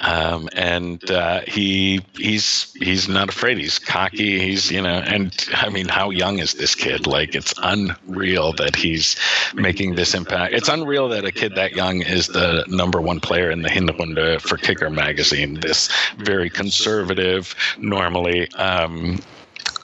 [0.00, 3.58] um, and uh, he he's he's not afraid.
[3.58, 4.38] He's cocky.
[4.40, 7.06] He's you know, and I mean, how young is this kid?
[7.06, 9.16] Like it's unreal that he's
[9.54, 10.54] making this impact.
[10.54, 14.40] It's unreal that a kid that young is the number one player in the Hinrunde
[14.40, 15.60] for Kicker magazine.
[15.60, 18.50] This very conservative, normally.
[18.52, 19.20] Um,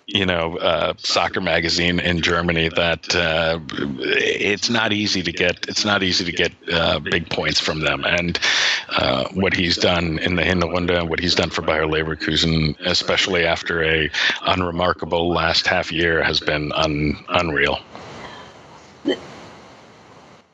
[0.07, 5.67] you know, uh, soccer magazine in Germany that uh, it's not easy to get.
[5.69, 8.05] It's not easy to get uh, big points from them.
[8.05, 8.39] And
[8.91, 13.83] uh, what he's done in the and what he's done for Bayer Leverkusen, especially after
[13.83, 14.09] a
[14.43, 17.81] unremarkable last half year, has been un- unreal.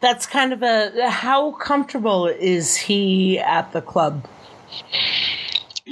[0.00, 1.10] That's kind of a.
[1.10, 4.26] How comfortable is he at the club?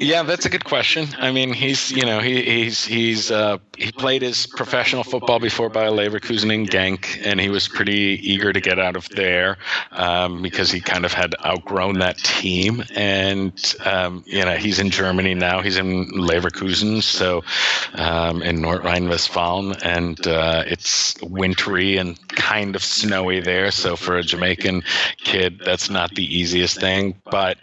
[0.00, 1.08] Yeah, that's a good question.
[1.18, 5.68] I mean, he's you know he, he's he's uh, he played his professional football before
[5.68, 9.58] Bayer Leverkusen in Genk, and he was pretty eager to get out of there
[9.92, 12.82] um, because he kind of had outgrown that team.
[12.94, 13.52] And
[13.84, 15.60] um, you know he's in Germany now.
[15.60, 17.44] He's in Leverkusen, so
[17.92, 23.70] um, in North Rhine-Westphalia, and uh, it's wintry and kind of snowy there.
[23.70, 24.82] So for a Jamaican
[25.18, 27.20] kid, that's not the easiest thing.
[27.30, 27.58] But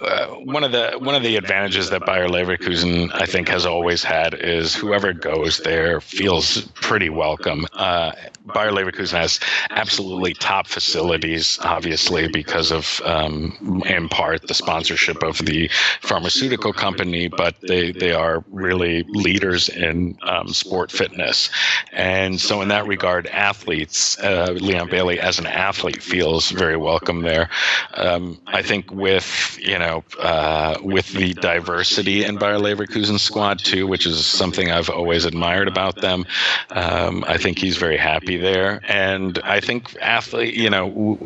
[0.00, 3.66] uh, one of the one of the advantages advantages that Bayer Leverkusen, I think, has
[3.66, 7.66] always had is whoever goes there feels pretty welcome.
[7.72, 8.12] Uh,
[8.54, 9.40] Bayer Leverkusen has
[9.70, 17.28] absolutely top facilities, obviously, because of, um, in part, the sponsorship of the pharmaceutical company,
[17.28, 21.50] but they, they are really leaders in um, sport fitness.
[21.92, 27.22] And so, in that regard, athletes, uh, Leon Bailey as an athlete feels very welcome
[27.22, 27.48] there.
[27.94, 31.34] Um, I think with, you know, uh, with the
[31.70, 36.26] diversity in Bayer Leverkusen squad, too, which is something I've always admired about them,
[36.70, 38.80] um, I think he's very happy there.
[38.88, 41.16] And I think athlete, you know,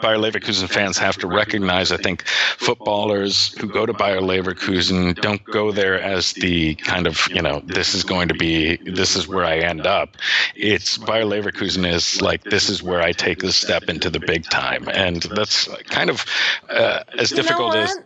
[0.00, 1.92] Bayer Leverkusen fans have to recognize.
[1.92, 7.28] I think footballers who go to Bayer Leverkusen don't go there as the kind of
[7.30, 10.16] you know this is going to be this is where I end up.
[10.54, 14.44] It's Bayer Leverkusen is like this is where I take the step into the big
[14.44, 16.24] time, and that's kind of
[16.68, 17.98] uh, as difficult you know as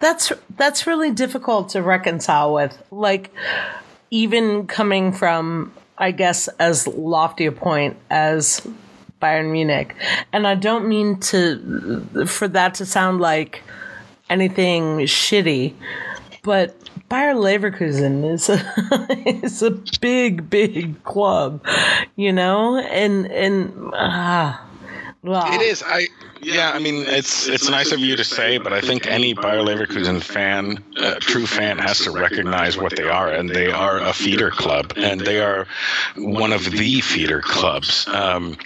[0.00, 2.82] that's that's really difficult to reconcile with.
[2.90, 3.32] Like
[4.10, 8.66] even coming from I guess, as lofty a point as
[9.24, 9.94] Bayern Munich.
[10.32, 13.62] And I don't mean to for that to sound like
[14.28, 15.74] anything shitty,
[16.42, 16.76] but
[17.08, 18.60] Bayer Leverkusen is a
[19.44, 21.64] is a big, big club,
[22.16, 24.60] you know, and and ah.
[25.26, 25.82] It is.
[25.82, 26.06] I
[26.42, 26.72] yeah.
[26.74, 30.22] I mean, it's it's nice of you to say, but I think any Bayer Leverkusen
[30.22, 34.50] fan, uh, true fan, has to recognize what they are, and they are a feeder
[34.50, 35.66] club, and they are
[36.16, 38.06] one of the feeder clubs.
[38.08, 38.58] Um,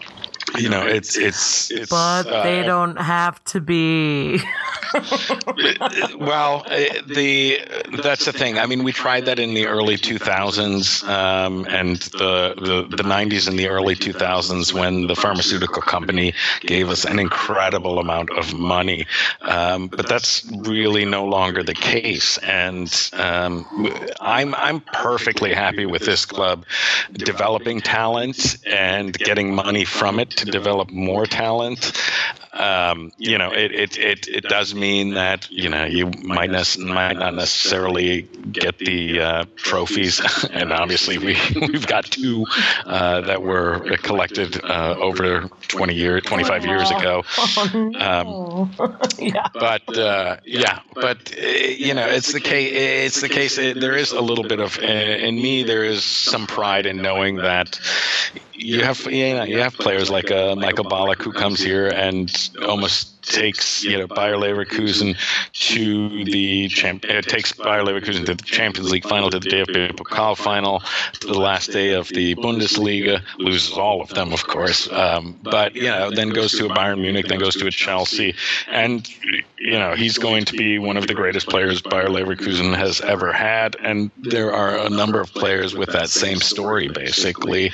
[0.56, 1.70] you know, it's it's.
[1.70, 4.38] it's but uh, they don't have to be.
[6.18, 7.60] well, uh, the
[8.02, 8.58] that's the thing.
[8.58, 13.48] I mean, we tried that in the early 2000s um, and the, the the 90s
[13.48, 19.06] and the early 2000s when the pharmaceutical company gave us an incredible amount of money.
[19.42, 23.66] Um, but that's really no longer the case, and um,
[24.20, 26.64] I'm I'm perfectly happy with this club
[27.12, 31.92] developing talent and getting money from it to develop more talent
[32.58, 36.84] um, you know, it, it, it, it does mean that, you know, you might, ne-
[36.84, 40.20] might not necessarily get the uh, trophies.
[40.50, 42.46] and obviously, we, we've got two
[42.84, 47.24] uh, that were collected uh, over 20 years, 25 years ago.
[47.98, 48.70] Um,
[49.18, 49.48] yeah.
[49.52, 52.70] But uh, yeah, but uh, you know, it's the case.
[52.72, 53.58] It's the case.
[53.58, 55.64] It, there is a little bit of in me.
[55.64, 57.78] There is some pride in knowing that
[58.58, 63.17] you have know you have players like uh, Michael Ballack who comes here and almost
[63.28, 65.16] takes you know Bayer Leverkusen
[65.52, 67.04] to the champ.
[67.04, 70.82] It takes Bayer Leverkusen to the Champions League final, to the DFB Pokal final,
[71.20, 73.22] to the last day of the Bundesliga.
[73.38, 77.00] Loses all of them, of course, um, but you know then goes to a Bayern
[77.00, 78.34] Munich, then goes to a Chelsea,
[78.68, 79.08] and
[79.58, 83.32] you know he's going to be one of the greatest players Bayer Leverkusen has ever
[83.32, 87.72] had, and there are a number of players with that same story basically,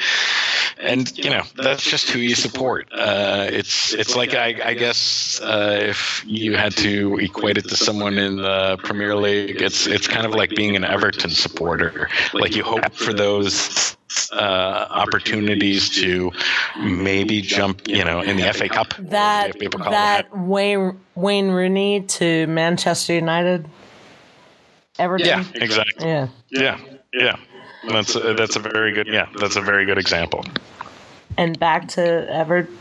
[0.79, 2.89] and you know that's just who you support.
[2.93, 7.77] Uh, it's it's like I, I guess uh, if you had to equate it to
[7.77, 12.09] someone in the Premier League, it's it's kind of like being an Everton supporter.
[12.33, 13.97] Like you hope for those
[14.33, 16.33] uh, opportunities to
[16.81, 18.95] maybe jump, you know, in the FA Cup.
[18.99, 19.57] That
[19.91, 23.69] that Wayne Wayne Rooney to Manchester United.
[24.99, 25.27] Everton.
[25.27, 26.09] Yeah, exactly.
[26.09, 26.29] Yeah.
[26.51, 26.81] Yeah,
[27.13, 27.37] yeah.
[27.89, 29.29] That's a, that's a very good yeah.
[29.39, 30.45] That's a very good example.
[31.37, 32.79] And back to Everton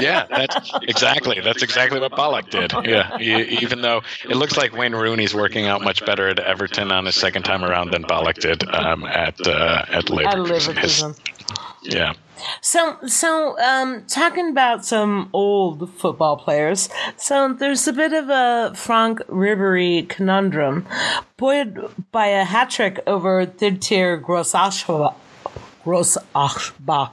[0.00, 2.72] yeah, that's exactly that's exactly what Ballack did.
[2.84, 7.06] Yeah, even though it looks like Wayne Rooney's working out much better at Everton on
[7.06, 10.74] his second time around than Ballack did um, at uh, at Leverkusen.
[10.74, 11.18] Leverkusen.
[11.82, 12.14] yeah.
[12.60, 16.88] So, so um, talking about some old football players.
[17.16, 20.86] So there's a bit of a Franck Ribery conundrum,
[21.36, 21.78] buoyed
[22.12, 24.16] by a hat trick over third tier
[25.86, 27.12] Grossaspach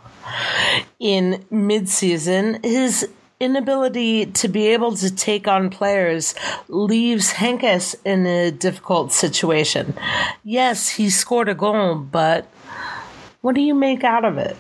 [1.00, 3.08] in midseason, his
[3.40, 6.34] inability to be able to take on players
[6.70, 9.94] leaves Heynckes in a difficult situation.
[10.44, 12.48] Yes, he scored a goal, but
[13.42, 14.58] what do you make out of it?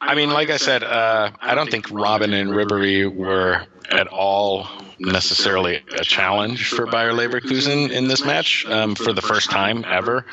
[0.00, 4.66] I mean, like I said, uh, I don't think Robben and Ribery were at all
[4.98, 10.24] necessarily a challenge for Bayer Leverkusen in this match um, for the first time ever.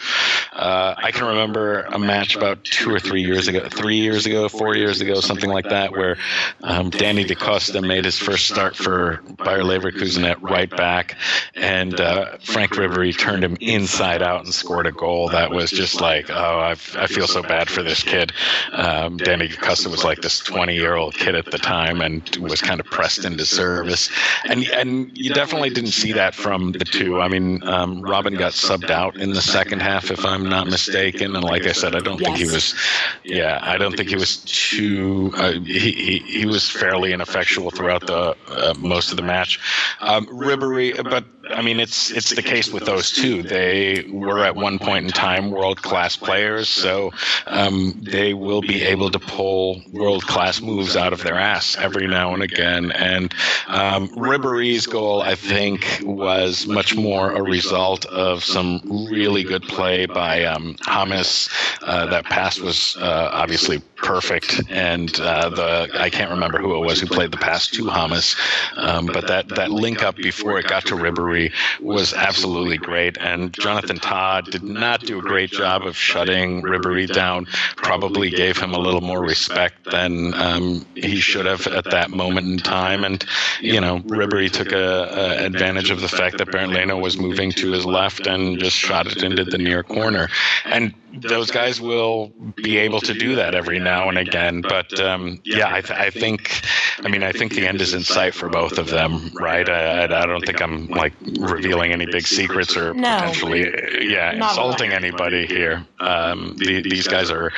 [0.51, 4.47] Uh, I can remember a match about two or three years ago, three years ago,
[4.49, 6.18] four years ago, something like that, where
[6.61, 11.18] um, Danny DaCosta made his first start for Bayer Leverkusen at right back,
[11.55, 16.01] and uh, Franck Ribery turned him inside out and scored a goal that was just
[16.01, 18.32] like, oh, I've, i feel so bad for this kid.
[18.72, 22.61] Um, Danny DaCosta was like this 20 year old kid at the time and was
[22.61, 24.09] kind of pressed into service
[24.54, 27.22] and and you definitely didn't see that from the two.
[27.22, 31.36] I mean, um, Robben got subbed out in the second half, if I'm not mistaken.
[31.36, 32.28] And like I said, I don't yes.
[32.28, 32.76] think he was.
[33.24, 35.34] Yeah, I don't think he was too.
[35.36, 39.60] Uh, he, he he was fairly ineffectual throughout the uh, most of the match.
[39.99, 43.43] Um, Ribery, but I mean, it's it's the case with those two.
[43.43, 47.11] They were at one point in time world class players, so
[47.47, 52.07] um, they will be able to pull world class moves out of their ass every
[52.07, 52.93] now and again.
[52.93, 53.33] And
[53.67, 60.05] um, Ribery's goal, I think, was much more a result of some really good play
[60.05, 61.49] by um, James.
[61.81, 66.85] Uh, that pass was uh, obviously perfect, and uh, the I can't remember who it
[66.85, 68.37] was who played the pass to James,
[68.77, 71.32] um, but that that link up before it got to Ribery
[71.81, 73.17] was absolutely great.
[73.19, 77.45] And Jonathan Tah did not do a great job of shutting Ribery down.
[77.75, 82.47] Probably gave him a little more respect than um, he should have at that moment
[82.47, 83.03] in time.
[83.03, 83.23] And
[83.61, 87.51] you know, Ribery took a, a advantage of the fact that Bernd Leno was moving
[87.53, 90.29] to his left and just shot it into the near corner.
[90.65, 94.61] And those guys will be able to do that every now and again.
[94.61, 96.61] But um, yeah, I, th- I, think,
[97.03, 99.67] I mean, I think the end is in sight for both of them, right?
[99.69, 103.71] I, I don't think I'm like revealing any big secrets or no, potentially,
[104.01, 105.86] yeah, insulting anybody here.
[105.99, 107.51] Um, the, these guys are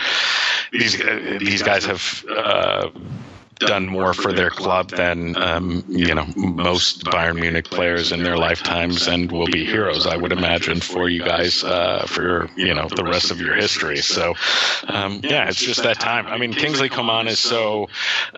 [0.71, 2.25] these uh, these guys have.
[2.29, 2.89] Uh,
[3.59, 8.37] done more for their club than um, you know most Bayern Munich players in their
[8.37, 12.87] lifetimes, and will be heroes, I would imagine, for you guys uh, for you know
[12.89, 13.97] the rest of your history.
[13.97, 14.33] So
[14.87, 16.27] um, yeah, it's just that time.
[16.27, 17.87] I mean, Kingsley Coman is so.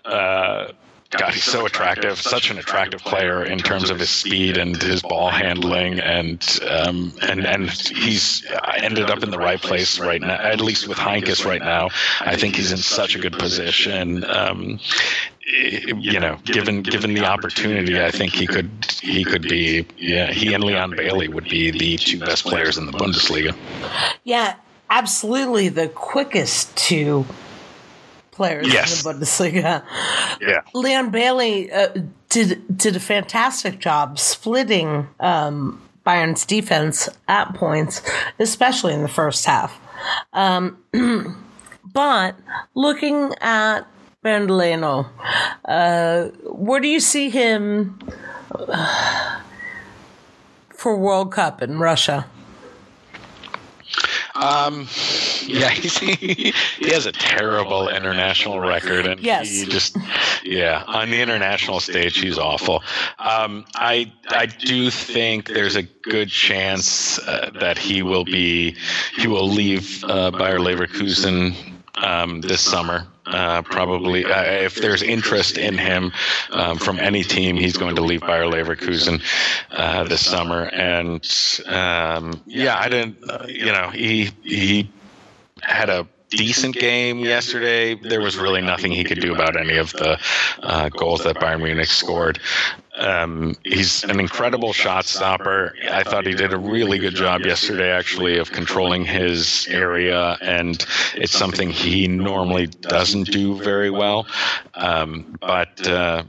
[0.04, 0.72] Uh,
[1.10, 5.00] God, he's so attractive, such an attractive player in terms of his speed and his
[5.00, 8.44] ball handling, and um, and and he's
[8.76, 10.34] ended up in the right place right now.
[10.34, 11.88] At least with Heynckes right now,
[12.20, 14.22] I think he's in such a good position.
[14.24, 14.80] Um,
[15.46, 19.86] you know, given given the opportunity, I think he could he could be.
[19.96, 23.56] Yeah, he and Leon Bailey would be the two best players in the Bundesliga.
[24.24, 24.56] Yeah,
[24.90, 27.24] absolutely, the quickest to
[28.38, 29.04] players yes.
[29.04, 29.82] in the Bundesliga.
[30.40, 30.60] Yeah.
[30.72, 31.88] Leon Bailey uh,
[32.28, 38.00] did did a fantastic job splitting um, Bayern's defense at points,
[38.38, 39.78] especially in the first half.
[40.32, 40.78] Um,
[41.92, 42.36] but
[42.74, 43.80] looking at
[44.22, 45.06] Bernd Leno,
[45.64, 47.98] uh, where do you see him
[48.54, 49.40] uh,
[50.70, 52.26] for World Cup in Russia?
[54.38, 54.80] Um,
[55.46, 59.48] yeah, he, he has a terrible international record, and yes.
[59.48, 59.96] he just,
[60.44, 62.82] yeah, on the international stage, he's awful.
[63.18, 68.76] Um, I I do think there's a good chance uh, that he will be
[69.16, 71.54] he will leave uh, Bayer Leverkusen
[71.96, 73.06] um, this summer.
[73.28, 76.12] Uh, probably, uh, if there's interest in him
[76.50, 79.22] um, from any team, he's going to leave Bayer Leverkusen
[79.70, 80.64] uh, this summer.
[80.72, 81.22] And
[81.66, 84.90] um, yeah, I didn't, uh, you know, he he
[85.62, 87.94] had a decent game yesterday.
[87.94, 90.18] There was really nothing he could do about any of the
[90.62, 92.38] uh, goals that Bayern Munich scored.
[92.98, 95.74] Um, he's an incredible shot stopper.
[95.90, 100.84] I thought he did a really good job yesterday, actually, of controlling his area, and
[101.14, 104.26] it's something he normally doesn't do very well.
[104.74, 106.24] Um, but uh,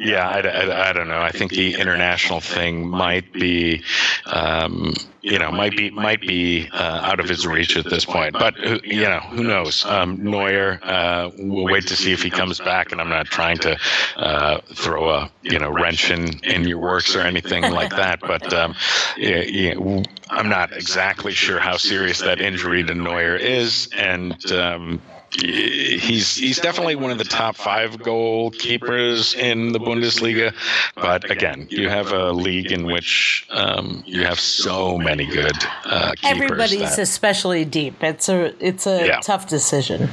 [0.00, 1.20] yeah, I, I, I, don't know.
[1.20, 3.84] I think the international thing might be,
[4.24, 8.32] um, you know, might be might be uh, out of his reach at this point.
[8.32, 9.84] But you know, who knows?
[9.84, 12.92] Um, Neuer, uh, we'll wait to see if he comes back.
[12.92, 13.78] And I'm not trying to
[14.16, 18.20] uh, throw a you know wrench in in your works or anything like that.
[18.20, 18.74] But um,
[19.18, 24.50] yeah, yeah, I'm not exactly sure how serious that injury to Neuer is, and.
[24.50, 30.52] Um, he's he's definitely one of the top five goalkeepers in the Bundesliga.
[30.94, 36.12] But again, you have a league in which um, you have so many good uh,
[36.16, 36.42] keepers.
[36.42, 38.02] Everybody's that, especially deep.
[38.02, 39.20] It's a it's a Yeah.
[39.20, 40.08] tough decision.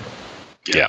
[0.67, 0.87] yeah.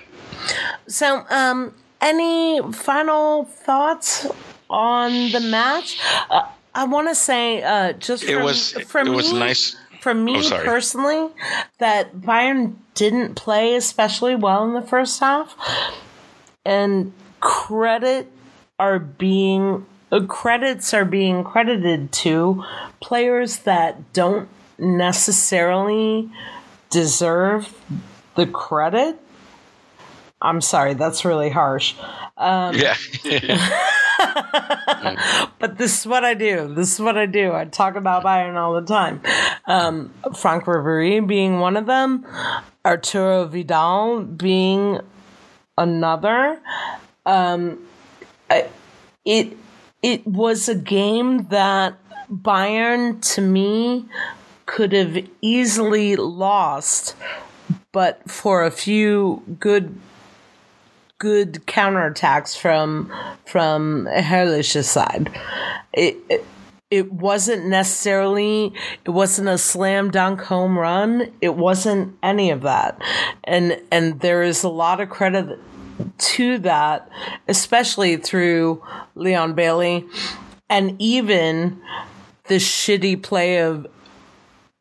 [0.86, 4.26] So, um, any final thoughts
[4.70, 5.98] on the match?
[6.30, 6.42] Uh,
[6.74, 9.76] I want to say, uh, just It from, was from it was me, nice.
[10.00, 11.32] For me Oh, personally
[11.78, 15.54] that Bayern didn't play especially well in the first half,
[16.64, 18.30] and credit
[18.78, 22.64] are being uh, credits are being credited to
[23.00, 26.30] players that don't necessarily
[26.90, 27.74] deserve
[28.36, 29.18] the credit.
[30.40, 31.94] I'm sorry, that's really harsh.
[32.74, 32.96] yeah.
[35.58, 36.72] But this is what I do.
[36.72, 37.52] This is what I do.
[37.52, 39.20] I talk about Bayern all the time.
[39.66, 42.24] Um, Franck Ribery being one of them,
[42.84, 45.00] Arturo Vidal being
[45.76, 46.60] another.
[47.26, 47.80] Um,
[48.48, 48.68] I,
[49.24, 49.56] it
[50.02, 51.98] it was a game that
[52.30, 54.06] Bayern to me
[54.66, 57.16] could have easily lost,
[57.90, 59.98] but for a few good
[61.18, 63.12] good counterattacks from
[63.46, 65.30] from Herrlich's side.
[65.92, 66.44] It, it
[66.90, 68.72] it wasn't necessarily
[69.04, 71.30] it wasn't a slam dunk home run.
[71.40, 73.00] It wasn't any of that.
[73.44, 75.58] And and there is a lot of credit
[76.16, 77.08] to that,
[77.48, 78.82] especially through
[79.14, 80.06] Leon Bailey
[80.70, 81.80] and even
[82.44, 83.86] the shitty play of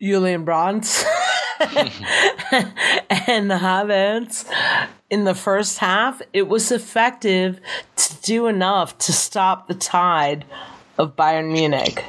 [0.02, 0.86] Julian Brandt
[3.28, 4.46] and the Havertz
[5.10, 7.60] in the first half, it was effective
[7.96, 10.46] to do enough to stop the tide
[10.98, 12.04] of Bayern Munich.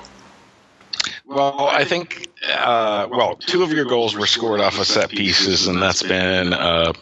[1.26, 5.66] Well, I think, uh, well, two of your goals were scored off of set pieces,
[5.66, 6.92] and that's been a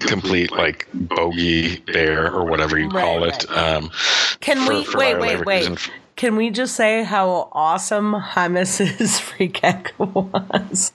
[0.00, 3.50] complete, like, bogey bear or whatever you call Right, it.
[3.50, 3.90] Um,
[4.40, 5.90] Can for- we for wait, wait, wait?
[6.16, 10.92] Can we just say how awesome James's free kick was?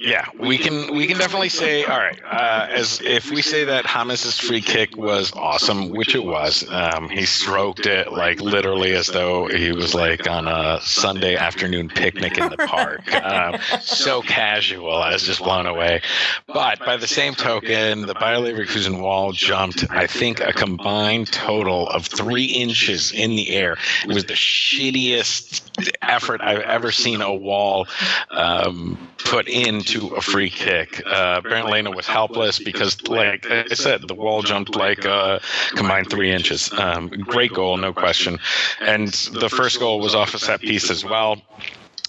[0.00, 2.20] Yeah, we can we can definitely say all right.
[2.24, 6.64] Uh, as if we say that James's free kick was awesome, which it was.
[6.70, 11.88] Um, he stroked it like literally as though he was like on a Sunday afternoon
[11.88, 13.02] picnic in the park.
[13.28, 16.00] Um, so casual, I was just blown away.
[16.46, 19.84] But by the same token, the Bayer Leverkusen wall jumped.
[19.90, 23.76] I think a combined total of three inches in the air.
[24.04, 25.67] It was the shittiest
[26.02, 27.86] effort I've ever seen a wall
[28.30, 31.02] um, put into a free kick.
[31.06, 35.38] Uh, Bernd Leno was helpless because, like I said, the wall jumped like uh,
[35.70, 36.72] combined three inches.
[36.72, 38.38] Um, great goal, no question.
[38.80, 41.42] And the first goal was off a set piece as well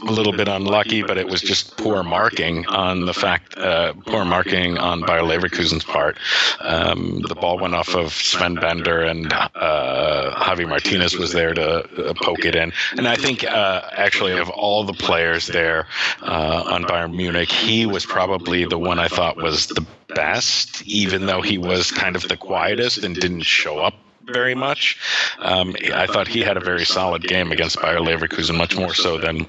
[0.01, 4.23] a little bit unlucky, but it was just poor marking on the fact, uh, poor
[4.23, 6.17] marking on Bayer Leverkusen's part.
[6.61, 12.09] Um, the ball went off of Sven Bender, and uh, Javi Martinez was there to
[12.09, 12.71] uh, poke it in.
[12.97, 15.87] And I think, uh, actually, of all the players there
[16.21, 21.25] uh, on Bayern Munich, he was probably the one I thought was the best, even
[21.25, 24.97] though he was kind of the quietest and didn't show up very much.
[25.39, 29.17] Um, I thought he had a very solid game against Bayer Leverkusen, much more so
[29.17, 29.47] than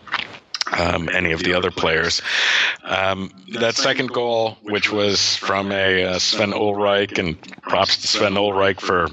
[0.72, 2.22] um, any of the other players.
[2.84, 8.34] Um, that second goal, which was from a uh, Sven Ulreich, and props to Sven
[8.34, 9.08] Ulreich for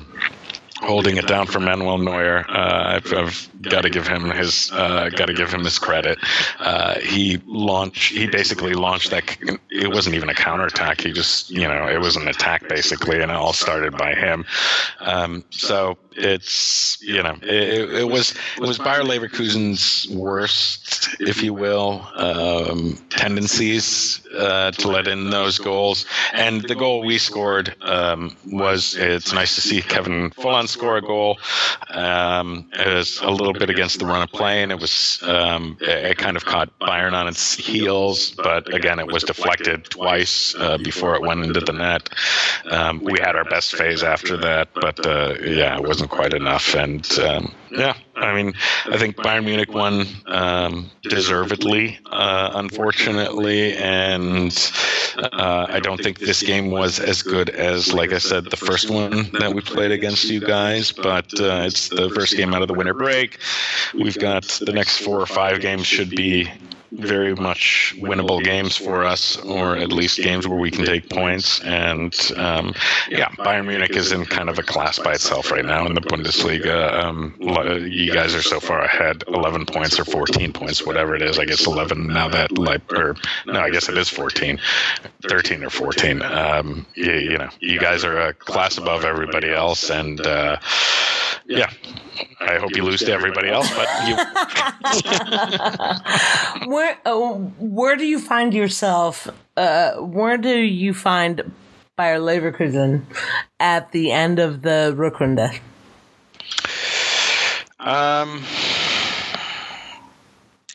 [0.81, 2.45] holding it down for Manuel Neuer.
[2.47, 6.17] Uh, I've, I've got to give him his uh, got to give him his credit.
[6.59, 8.13] Uh, he launched.
[8.13, 9.37] He basically launched that.
[9.69, 11.01] It wasn't even a counterattack.
[11.01, 14.45] He just you know it was an attack basically, and it all started by him.
[14.99, 21.53] Um, so it's you know it, it was it was Bayer Leverkusen's worst, if you
[21.53, 26.05] will, um, tendencies uh, to let in those goals.
[26.33, 31.01] And the goal we scored um, was it's nice to see Kevin Volland score a
[31.01, 31.37] goal.
[31.89, 35.77] Um, it was a little bit against the run of play, and it was um,
[35.81, 40.77] it, kind of caught Bayern on its heels, but again it was deflected twice uh,
[40.77, 42.09] before it went into the net.
[42.71, 46.73] Um, we had our best phase after that, but uh, yeah, it wasn't quite enough.
[46.75, 47.95] And um, yeah.
[48.15, 48.53] I mean,
[48.85, 54.51] I think Bayern Munich won um, deservedly, uh, unfortunately, and
[55.17, 58.89] uh, I don't think this game was as good as, like I said, the first
[58.89, 60.91] one that we played against you guys.
[60.91, 63.39] But uh, it's the first game out of the winter break.
[63.93, 66.49] We've got the next four or five games should be
[66.91, 71.59] very much winnable games for us, or at least games where we can take points.
[71.61, 72.73] And um,
[73.09, 76.01] yeah, Bayern Munich is in kind of a class by itself right now in the
[76.01, 76.93] Bundesliga.
[76.93, 81.39] Um, you guys are so far ahead, 11 points or 14 points, whatever it is.
[81.39, 83.15] I guess 11 now that like, or
[83.45, 84.59] no, I guess it is 14,
[85.27, 86.21] 13 or 14.
[86.21, 90.57] Um, you, you know, you guys are a class above everybody else, and uh,
[91.45, 91.71] yeah,
[92.39, 94.17] I hope you lose to everybody else, but you.
[96.77, 99.27] where uh, where do you find yourself?
[99.55, 101.51] Uh, where do you find
[101.97, 103.03] Bayer Leverkusen
[103.59, 105.59] at the end of the Rückrunde?
[107.79, 108.43] Um.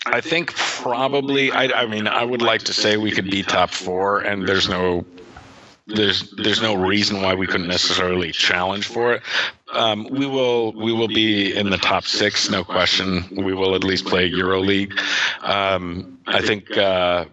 [0.05, 1.53] I think probably.
[1.53, 4.69] I, I mean, I would like to say we could be top four, and there's
[4.69, 5.05] no
[5.87, 9.23] there's there's no reason why we couldn't necessarily challenge for it.
[9.73, 13.25] Um, we will we will be in the top six, no question.
[13.35, 15.01] We will at least play Europa League.
[15.43, 16.77] Um, I think.
[16.77, 17.25] Uh,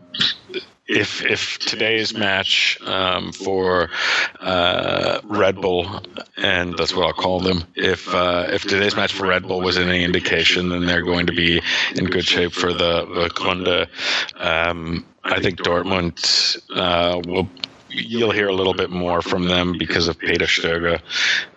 [0.89, 3.91] if if today's match um, for
[4.39, 6.01] uh, Red Bull,
[6.35, 9.77] and that's what I'll call them, if uh, if today's match for Red Bull was
[9.77, 11.61] any indication, then they're going to be
[11.95, 13.87] in good shape for the the Kunde.
[14.35, 17.47] Um, I think Dortmund uh, will
[17.89, 21.01] you'll hear a little bit more from them because of Peter Stöger.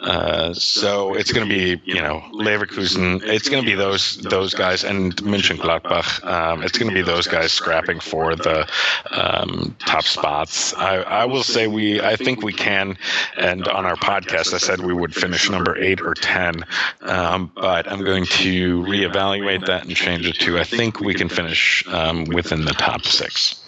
[0.00, 3.22] Uh, so it's going to be, you know, Leverkusen.
[3.22, 6.24] It's going to be those those guys and Mönchengladbach.
[6.24, 8.68] Um, it's going to be those guys scrapping for the
[9.10, 10.74] um, top spots.
[10.74, 12.00] I, I will say we.
[12.00, 12.96] I think we can.
[13.36, 16.64] And on our podcast, I said we would finish number eight or ten.
[17.02, 20.58] Um, but I'm going to reevaluate that and change it to.
[20.58, 23.62] I think we can finish um, within the top six.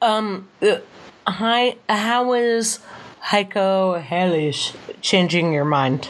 [0.00, 0.48] Um.
[0.62, 0.78] Uh-
[1.30, 2.80] Hi, how is
[3.22, 6.08] Heiko Herrlich changing your mind?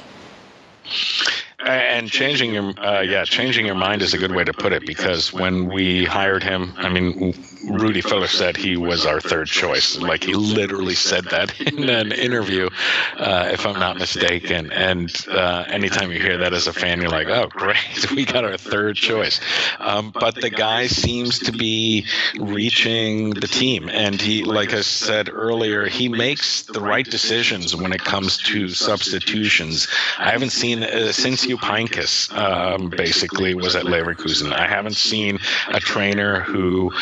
[1.66, 4.86] And changing your uh, yeah changing your mind is a good way to put it
[4.86, 7.34] because when we hired him i mean
[7.68, 9.98] Rudi Völler said he was our third choice.
[9.98, 12.70] Like he literally said that in an interview
[13.18, 14.72] uh, if i'm not mistaken.
[14.72, 18.44] And uh, anytime you hear that as a fan you're like oh great we got
[18.44, 19.40] our third choice.
[19.78, 22.06] Um, but the guy seems to be
[22.38, 23.90] reaching the team.
[23.90, 28.70] And he like i said earlier he makes the right decisions when it comes to
[28.70, 29.88] substitutions.
[30.18, 34.52] I haven't seen uh, since Jupp Heynckes um, basically was at Leverkusen.
[34.52, 35.38] I haven't seen
[35.68, 36.92] a trainer who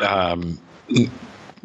[0.00, 0.58] um,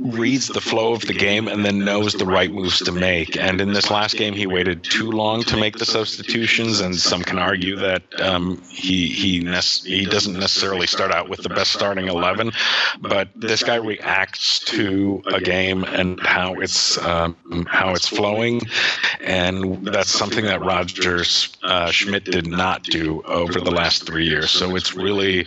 [0.02, 3.38] reads the flow of the game and then knows the right moves to make.
[3.38, 7.22] And in this last game, he waited too long to make the substitutions, and some
[7.22, 9.40] can argue that um, he he
[9.86, 12.52] he doesn't necessarily start out with the best starting eleven,
[13.00, 17.36] but this guy reacts to a game and how it's um,
[17.70, 18.62] how it's flowing,
[19.20, 24.50] and that's something that Rogers uh, Schmidt did not do over the last three years.
[24.50, 25.46] So it's really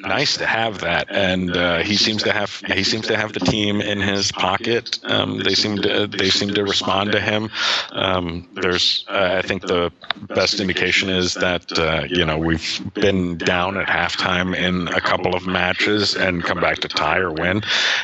[0.00, 3.40] nice to have that, and uh, he seems to have he seems to have the
[3.40, 4.98] team in his pocket.
[5.04, 7.50] Um, they seem to they seem to respond to him.
[7.92, 9.92] Um, there's uh, I think the
[10.28, 15.34] best indication is that uh, you know we've been down at halftime in a couple
[15.34, 17.62] of matches and come back to tie or win,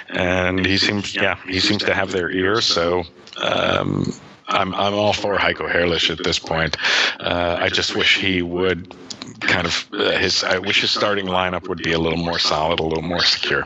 [0.09, 2.61] and he seems yeah he seems to have their ear.
[2.61, 3.05] So.
[3.37, 4.13] Um,
[4.47, 6.77] I'm I'm all for Heiko Herrlich at this point.
[7.19, 8.95] Uh, I just wish he would
[9.41, 10.45] kind of uh, his.
[10.45, 13.65] I wish his starting lineup would be a little more solid, a little more secure.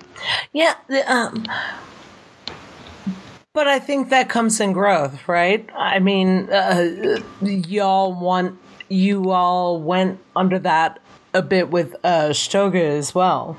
[0.52, 0.74] Yeah.
[0.88, 1.46] The, um,
[3.52, 5.68] but I think that comes in growth, right?
[5.74, 11.00] I mean, uh, y'all want you all went under that
[11.34, 13.56] a bit with uh, Stöger as well.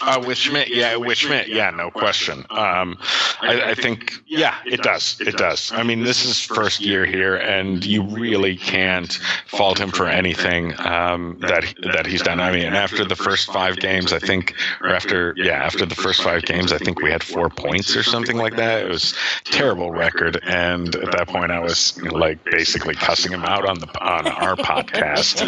[0.00, 2.46] Uh, with Schmidt, yeah, with Schmidt, yeah, no question.
[2.50, 2.98] Um,
[3.40, 5.20] I, I, think, yeah, it does.
[5.20, 5.72] It does.
[5.72, 9.12] I mean, this is first year here, and you really can't
[9.46, 12.38] fault him for anything um, that that he's done.
[12.38, 16.22] I mean, after the first five games, I think, or after, yeah, after the first
[16.22, 18.84] five games, I think we had four points or something like that.
[18.84, 23.68] It was terrible record, and at that point, I was like basically cussing him out
[23.68, 25.42] on the on our podcast.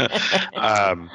[0.56, 1.08] um,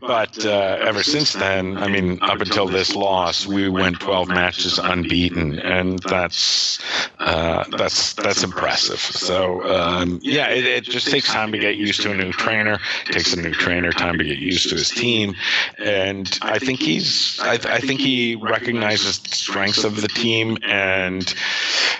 [0.00, 4.78] but uh, ever since then, I mean, up until this loss, we went 12 matches
[4.78, 6.78] unbeaten, and that's
[7.18, 8.98] uh, that's that's impressive.
[8.98, 12.78] So um, yeah, it, it, just takes time to get used to a new trainer.
[13.06, 15.34] It takes a new trainer time to get used to his team,
[15.78, 21.32] and I think he's I, I think he recognizes the strengths of the team, and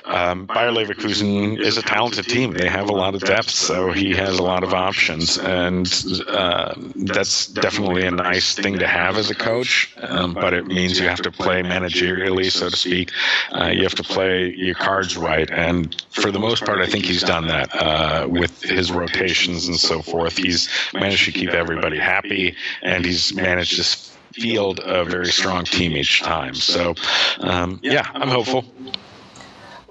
[0.04, 2.52] um, Bayer Leverkusen is a talented team.
[2.52, 5.86] They have a lot of depth, so he has a lot of options, and
[6.28, 9.94] uh, that's definitely a nice thing to have as a coach.
[10.02, 13.10] Um, but it means you have to play managerially, so to speak.
[13.52, 17.04] Uh, you have to play your cards right, and for the most part, I think
[17.04, 20.36] he's done that uh, with his rotations and so forth.
[20.36, 25.92] He's managed to keep everybody happy, and he's managed to field a very strong team
[25.92, 26.54] each time.
[26.54, 26.94] So,
[27.40, 28.64] um, yeah, I'm hopeful.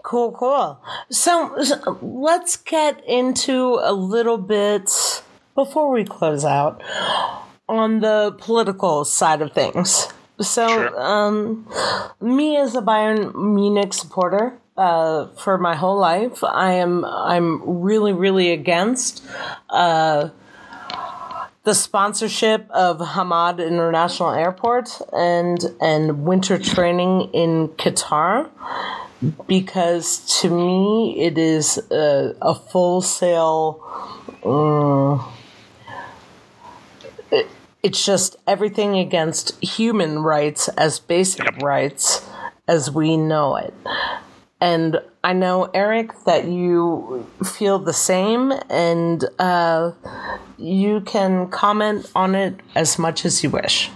[0.04, 0.82] Cool, cool.
[1.10, 5.24] So, so, let's get into a little bit
[5.56, 6.82] before we close out
[7.70, 10.08] on the political side of things.
[10.42, 11.02] So, sure.
[11.02, 11.68] um,
[12.20, 18.14] me as a Bayern Munich supporter, uh, for my whole life, I am I'm really
[18.14, 19.24] really against
[19.70, 20.30] uh,
[21.64, 28.50] the sponsorship of Hamad International Airport and and winter training in Qatar
[29.48, 33.80] because to me it is a, a full sale.
[34.44, 35.41] It,
[37.84, 41.62] it's just everything against human rights as basic yep.
[41.62, 42.28] rights
[42.68, 43.74] as we know it.
[44.60, 49.92] And I know, Eric, that you feel the same, and uh,
[50.58, 53.90] you can comment on it as much as you wish.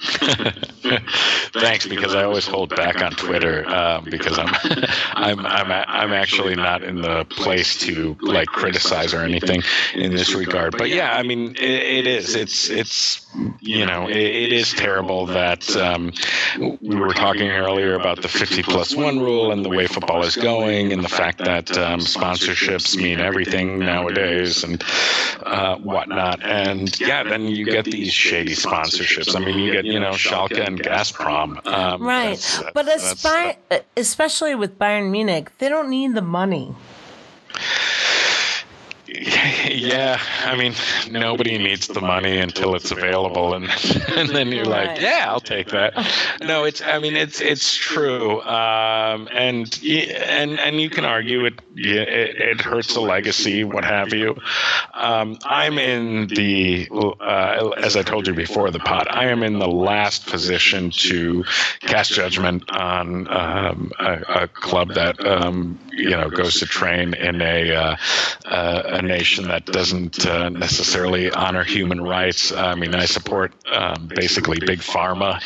[1.52, 4.48] Thanks, because I always hold back on Twitter um, because I'm
[5.12, 9.62] I'm I'm I'm actually not in the place to like criticize or anything
[9.94, 10.76] in this regard.
[10.76, 12.34] But yeah, I mean, it, it is.
[12.34, 13.26] It's it's
[13.60, 16.12] you know, it, it is terrible that um,
[16.58, 20.34] we were talking earlier about the 50 plus one rule and the way football is
[20.34, 24.82] going, and the fact that um, sponsorships mean everything nowadays and
[25.44, 26.42] uh, whatnot.
[26.42, 29.36] And yeah, then you get these shady sponsorships.
[29.36, 31.66] I mean, you get you know Schalke and Gazprom.
[31.66, 36.74] Um, right, that's, but that's, that's, especially with Bayern Munich, they don't need the money.
[39.68, 40.72] yeah, I mean,
[41.10, 43.64] nobody needs the money until it's available, and
[44.16, 45.94] and then you're like, yeah, I'll take that.
[46.42, 51.60] No, it's, I mean, it's it's true, um, and and and you can argue it,
[51.76, 52.08] it,
[52.40, 54.36] it hurts the legacy, what have you.
[54.94, 56.88] Um, I'm in the,
[57.20, 61.44] uh, as I told you before the pod, I am in the last position to
[61.80, 67.40] cast judgment on um, a, a, club that um, you know goes to train in
[67.40, 67.96] a uh,
[68.46, 72.52] uh, a nation that doesn't uh, necessarily honor human rights.
[72.52, 75.42] I mean, I support um, basically big pharma,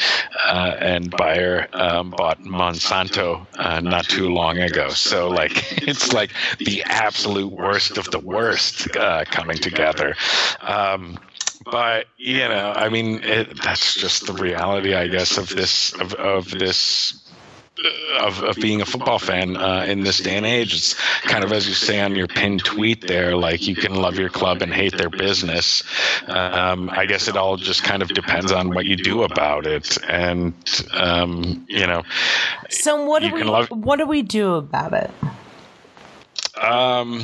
[0.47, 4.89] uh, and Bayer um, bought Monsanto uh, not too long ago.
[4.91, 5.53] So like
[5.89, 10.17] it's like the absolute worst of the worst uh, coming together.
[10.61, 11.19] Um,
[11.65, 16.13] but you know, I mean, it, that's just the reality, I guess, of this of,
[16.15, 17.24] of this
[18.21, 20.75] of, of being a football fan uh, in this day and age.
[20.75, 24.17] It's kind of as you say on your pinned tweet there, like you can love
[24.17, 25.83] your club and hate their business.
[26.27, 29.99] Um, I guess it all just kind of depends on what you do about it,
[30.09, 30.55] and
[30.93, 32.03] um, you know.
[32.71, 35.11] So what do we love- what do we do about it?
[36.57, 37.21] Um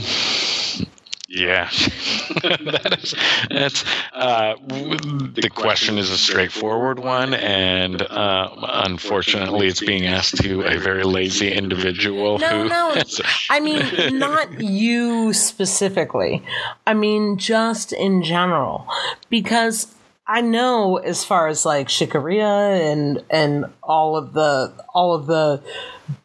[1.31, 1.70] yeah,
[2.43, 3.14] that is
[3.49, 8.49] that's uh, the question is a straightforward one, and uh,
[8.85, 12.41] unfortunately, it's being asked to a very lazy individual.
[12.41, 13.01] No, no,
[13.51, 16.43] I mean not you specifically.
[16.85, 18.89] I mean just in general,
[19.28, 19.95] because
[20.26, 25.62] I know as far as like Schickeria and and all of the all of the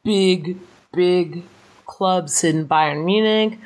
[0.03, 0.57] big
[0.93, 1.43] big
[1.85, 3.59] clubs in Bayern Munich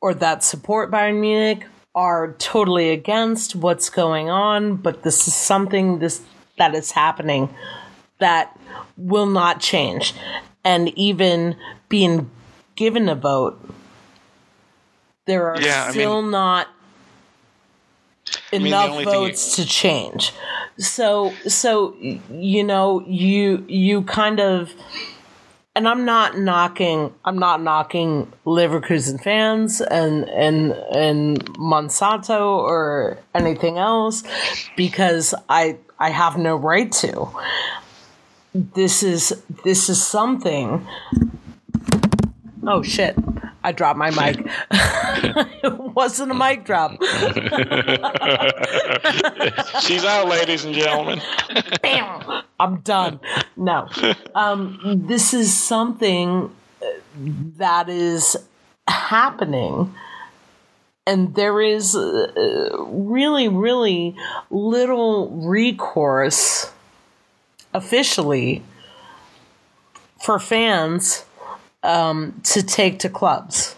[0.00, 5.98] or that support Bayern Munich are totally against what's going on, but this is something
[5.98, 6.22] this
[6.58, 7.54] that is happening
[8.18, 8.58] that
[8.96, 10.14] will not change.
[10.64, 11.56] And even
[11.88, 12.30] being
[12.76, 13.58] given a vote,
[15.26, 16.68] there are yeah, still I mean, not
[18.52, 20.32] enough I mean, votes to change.
[20.78, 21.96] So so
[22.30, 24.72] you know, you you kind of
[25.78, 33.78] and I'm not knocking I'm not knocking Leverkusen fans and and and Monsanto or anything
[33.78, 34.24] else
[34.76, 37.28] because I I have no right to.
[38.52, 40.84] This is this is something
[42.66, 43.16] Oh shit.
[43.68, 44.38] I dropped my mic.
[45.62, 46.92] it wasn't a mic drop.
[49.82, 51.20] She's out, ladies and gentlemen.
[51.82, 52.44] Bam.
[52.58, 53.20] I'm done.
[53.58, 53.90] No.
[54.34, 56.50] Um, this is something
[57.58, 58.38] that is
[58.88, 59.94] happening.
[61.06, 64.16] And there is uh, really, really
[64.50, 66.72] little recourse
[67.74, 68.62] officially
[70.24, 71.26] for fans
[71.82, 73.74] um, to take to clubs.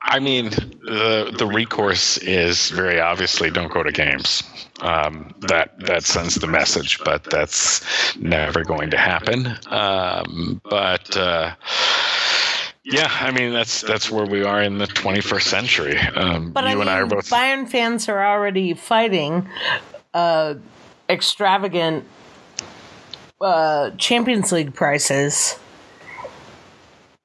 [0.00, 4.42] I mean, the the recourse is very obviously don't go to games.
[4.80, 9.46] Um, that that sends the message, but that's never going to happen.
[9.66, 11.54] Um, but uh,
[12.84, 15.98] yeah, I mean that's that's where we are in the 21st century.
[15.98, 17.30] Um, But you I and I are both.
[17.30, 19.48] Bayern fans are already fighting
[20.12, 20.54] uh,
[21.08, 22.04] extravagant
[23.40, 25.58] uh, Champions League prices.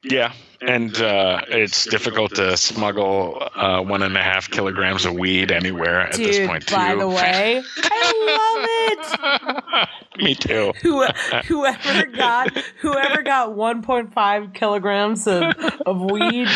[0.03, 0.31] Yeah,
[0.61, 6.01] and uh, it's difficult to smuggle uh, one and a half kilograms of weed anywhere
[6.01, 6.67] at this point.
[6.67, 6.75] Too.
[6.75, 9.87] by the way, I love
[10.17, 10.17] it.
[10.23, 10.71] me too.
[10.81, 11.05] Who,
[11.45, 15.43] whoever got whoever got 1.5 kilograms of,
[15.85, 16.47] of weed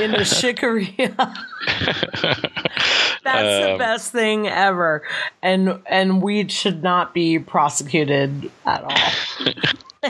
[0.00, 1.14] in a Schickeria.
[3.22, 5.02] That's the Um, best thing ever,
[5.42, 9.52] and and weed should not be prosecuted at all.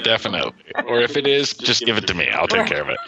[0.02, 0.52] Definitely.
[0.86, 2.28] Or if it is, just give it to me.
[2.28, 2.98] I'll take care of it.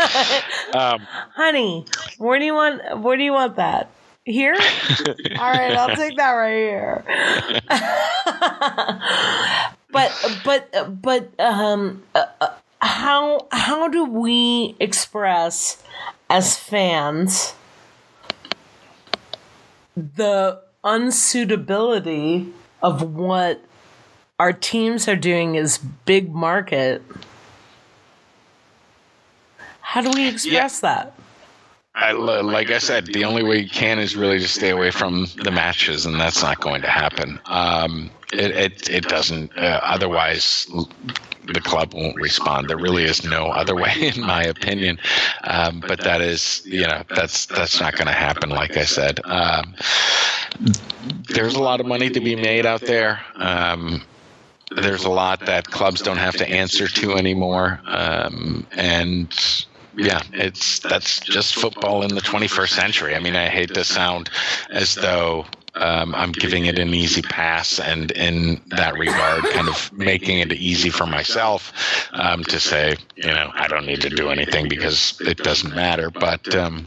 [0.75, 1.01] Um,
[1.35, 1.85] Honey,
[2.19, 3.91] where do you want where do you want that?
[4.25, 4.55] Here?
[5.39, 7.05] All right, I'll take that right here.
[9.91, 12.49] but but but um uh, uh,
[12.81, 15.83] how how do we express
[16.29, 17.55] as fans
[19.97, 23.65] the unsuitability of what
[24.39, 27.03] our teams are doing is big market?
[29.81, 31.15] How do we express that?
[31.95, 35.27] I, like I said, the only way you can is really just stay away from
[35.43, 37.41] the matches, and that's not going to happen.
[37.47, 39.57] Um, it, it it doesn't.
[39.59, 40.69] Uh, otherwise,
[41.53, 42.69] the club won't respond.
[42.69, 45.01] There really is no other way, in my opinion.
[45.43, 48.51] Um, but that is, you know, that's that's not going to happen.
[48.51, 49.75] Like I said, um,
[51.29, 53.21] there's a lot of money to be made out there.
[53.37, 54.03] Um,
[54.71, 59.33] there's a lot that clubs don't have to answer to anymore, um, and
[59.97, 63.15] yeah, it's that's just football in the 21st century.
[63.17, 64.31] I mean, I hate to sound
[64.71, 69.93] as though um, I'm giving it an easy pass, and in that regard, kind of
[69.93, 71.73] making it easy for myself
[72.13, 76.11] um, to say, you know, I don't need to do anything because it doesn't matter.
[76.11, 76.87] But um,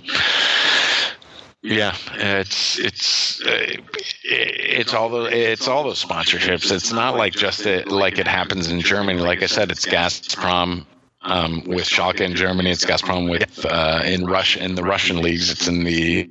[1.63, 3.75] yeah, it's it's uh,
[4.23, 6.71] it's all the it's all those sponsorships.
[6.71, 9.19] It's not like just it, like it happens in Germany.
[9.19, 10.85] Like I said, it's Gazprom
[11.21, 12.71] um, with Schalke in Germany.
[12.71, 15.51] It's Gazprom with uh, in Russia in the Russian leagues.
[15.51, 16.27] It's in the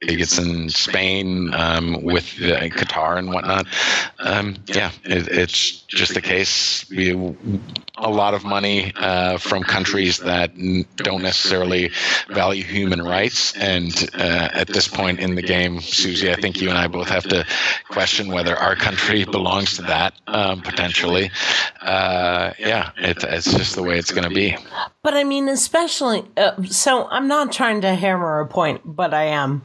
[0.00, 3.66] it's in Spain um, with uh, Qatar and whatnot.
[4.18, 6.88] Um, yeah, it, it's just a case.
[6.90, 7.12] We,
[7.96, 10.54] a lot of money uh, from countries that
[10.96, 11.90] don't necessarily
[12.28, 13.56] value human rights.
[13.56, 17.08] And uh, at this point in the game, Susie, I think you and I both
[17.08, 17.46] have to
[17.88, 21.30] question whether our country belongs to that um, potentially.
[21.80, 24.56] Uh, yeah, it, it's just the way it's going to be.
[25.02, 27.08] But I mean, especially uh, so.
[27.08, 29.62] I'm not trying to hammer a point, but I am.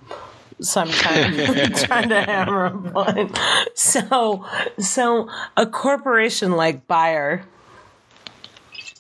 [0.62, 1.34] So I'm trying,
[1.76, 3.40] trying to hammer a point.
[3.76, 4.46] So,
[4.80, 7.44] so a corporation like Bayer,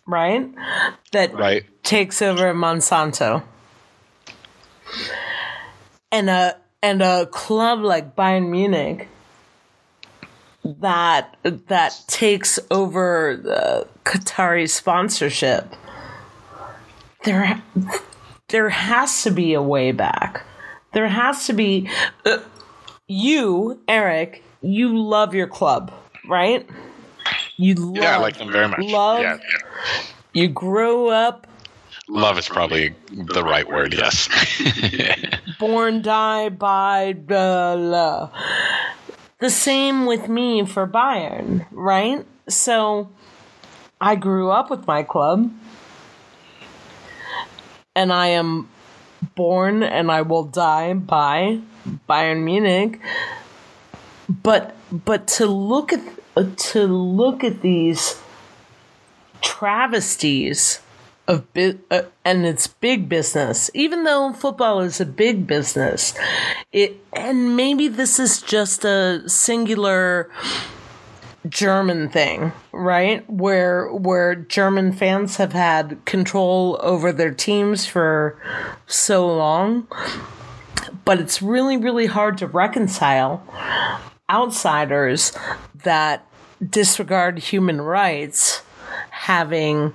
[0.07, 0.49] right,
[1.12, 1.64] that Right.
[1.84, 3.43] takes over Monsanto,
[6.12, 9.07] and a and a club like Bayern Munich
[10.64, 15.74] that that takes over the Qatari sponsorship.
[17.24, 17.62] There,
[18.49, 20.43] there has to be a way back.
[20.94, 21.89] There has to be.
[22.26, 22.39] Uh,
[23.08, 25.92] you, Eric, you love your club,
[26.28, 26.68] right?
[27.58, 27.96] You love.
[27.96, 28.80] Yeah, I like them very much.
[28.80, 29.22] Love.
[29.22, 30.02] Yeah, yeah.
[30.34, 31.48] You grow up
[32.12, 34.28] Love is probably the right word, yes.
[35.60, 38.30] born, die by blah, blah.
[39.39, 42.26] The same with me for Bayern, right?
[42.50, 43.10] So
[44.02, 45.52] I grew up with my club
[47.96, 48.70] and I am
[49.36, 51.60] born and I will die by
[52.10, 53.00] Bayern Munich.
[54.30, 56.02] But but to look at
[56.58, 58.22] to look at these
[59.42, 60.80] travesties
[61.28, 66.14] of bi- uh, and it's big business even though football is a big business
[66.72, 70.30] it and maybe this is just a singular
[71.50, 73.28] German thing, right?
[73.30, 78.39] Where where German fans have had control over their teams for
[78.86, 79.88] so long.
[81.04, 83.44] But it's really really hard to reconcile
[84.30, 85.34] outsiders
[85.84, 86.26] that
[86.70, 88.62] disregard human rights
[89.10, 89.94] having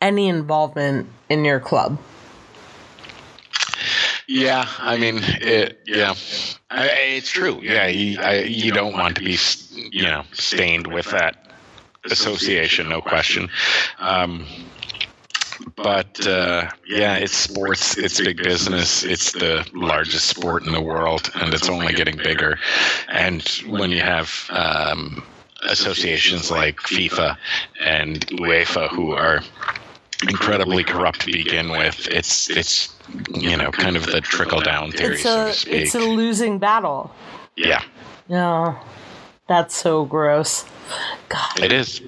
[0.00, 1.98] any involvement in your club.
[4.26, 6.14] Yeah, I mean, it, yeah,
[6.70, 7.60] I, it's true.
[7.62, 9.36] Yeah, you, I, you don't want to be,
[9.90, 11.36] you know, stained with that
[12.10, 13.50] association, no question.
[13.98, 14.46] Um,
[15.76, 17.98] but uh, yeah, it's sports.
[17.98, 19.04] It's big business.
[19.04, 22.58] It's the largest sport in the world, and it's only getting bigger.
[23.08, 25.22] And when you have um,
[25.68, 27.36] associations like FIFA
[27.80, 29.40] and UEFA who are
[30.28, 32.94] incredibly corrupt to begin with, it's it's
[33.32, 35.72] you know kind of the trickle down theory, It's so a to speak.
[35.74, 37.10] it's a losing battle.
[37.56, 37.82] yeah,
[38.28, 38.76] No,
[39.48, 40.64] that's so gross.
[41.28, 42.00] God, it is.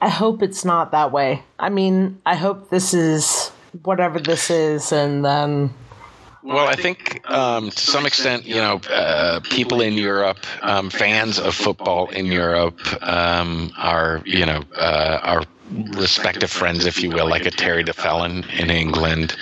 [0.00, 1.42] I hope it's not that way.
[1.58, 3.50] I mean, I hope this is
[3.82, 5.72] whatever this is, and then
[6.42, 11.38] Well, I think um, to some extent, you know, uh, people in Europe, um, fans
[11.38, 17.28] of football in Europe, um, are you know uh, our respective friends, if you will,
[17.28, 19.36] like a Terry DeFellon in England,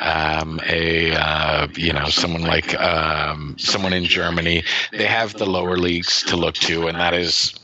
[0.00, 4.64] um, a uh, you know someone like um, someone in Germany.
[4.92, 7.54] They have the lower leagues to look to, and that is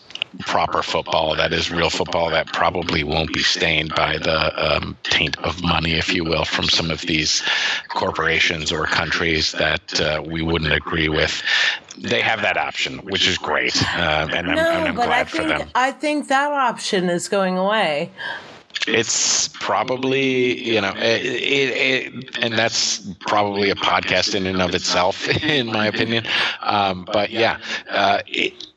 [0.41, 5.39] proper football that is real football that probably won't be stained by the um, taint
[5.41, 7.43] of money if you will from some of these
[7.89, 11.43] corporations or countries that uh, we wouldn't agree with
[11.99, 15.07] they have that option which is great uh, and i'm, no, and I'm but I
[15.07, 18.11] glad for think them I think that option is going away.
[18.87, 24.75] It's probably you know it, it, it, and that's probably a podcast in and of
[24.75, 26.25] itself in my opinion.
[26.61, 27.59] Um, but yeah
[27.91, 28.23] uh,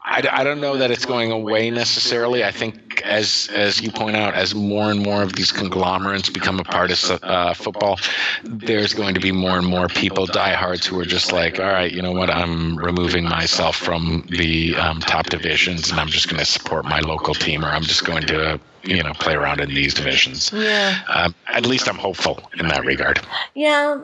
[0.06, 2.44] I, I don't know that it's going away necessarily.
[2.44, 6.60] I think as as you point out as more and more of these conglomerates become
[6.60, 8.00] a part of uh, football
[8.44, 11.94] there's going to be more and more people diehards who are just like all right
[11.94, 16.40] you know what i'm removing myself from the um, top divisions and i'm just going
[16.40, 19.70] to support my local team or i'm just going to you know play around in
[19.70, 20.52] these divisions.
[20.54, 21.00] Yeah.
[21.08, 23.20] Um, at least I'm hopeful in that regard.
[23.54, 24.02] Yeah,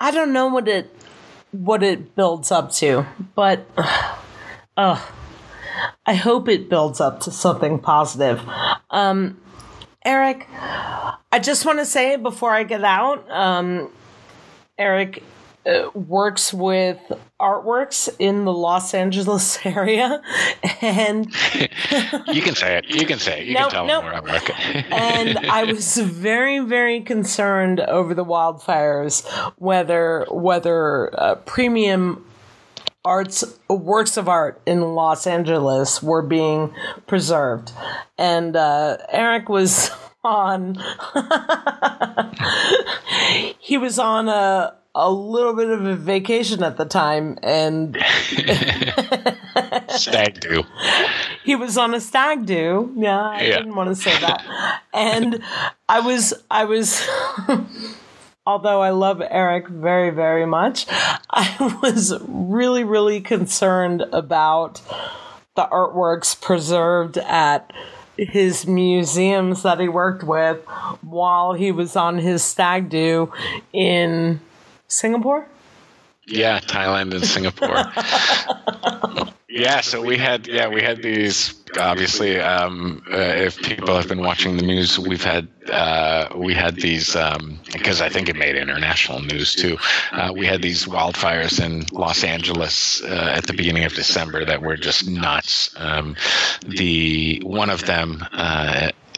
[0.00, 0.94] I don't know what it
[1.52, 3.66] what it builds up to, but
[4.76, 5.00] uh,
[6.06, 8.40] I hope it builds up to something positive.
[8.90, 9.38] Um,
[10.04, 13.90] Eric, I just want to say before I get out, um,
[14.78, 15.22] Eric
[15.66, 16.98] uh, works with
[17.40, 20.22] artworks in the Los Angeles area,
[20.80, 21.26] and
[22.32, 22.88] You can say it.
[22.88, 23.46] You can say it.
[23.48, 24.04] You Nope, can tell nope.
[24.04, 24.50] them where I work.
[24.92, 29.26] and I was very, very concerned over the wildfires,
[29.58, 32.24] whether whether uh, premium
[33.04, 36.74] arts works of art in Los Angeles were being
[37.06, 37.72] preserved,
[38.18, 39.90] and uh, Eric was
[40.24, 40.74] on.
[43.58, 47.96] he was on a a little bit of a vacation at the time, and
[49.90, 50.64] Stag do.
[51.44, 52.92] he was on a stag do.
[52.96, 53.58] Yeah, I Yeah.
[53.58, 54.82] didn't want to say that.
[54.92, 55.40] and
[55.88, 57.06] I was, I was,
[58.48, 60.86] although I love Eric very, very much,
[61.28, 64.80] I was really, really concerned about
[65.54, 67.70] the artworks preserved at
[68.16, 70.64] his museums that he worked with
[71.02, 73.30] while he was on his stag do
[73.74, 74.40] in
[74.88, 75.46] Singapore.
[76.26, 77.84] Yeah, Thailand and Singapore.
[79.48, 84.20] yeah, so we had yeah we had these obviously um, uh, if people have been
[84.20, 88.56] watching the news we've had uh, we had these um, because I think it made
[88.56, 89.78] international news too.
[90.12, 94.60] Uh, we had these wildfires in Los Angeles uh, at the beginning of December that
[94.60, 95.74] were just nuts.
[95.76, 96.14] Um,
[96.66, 98.24] the one of them.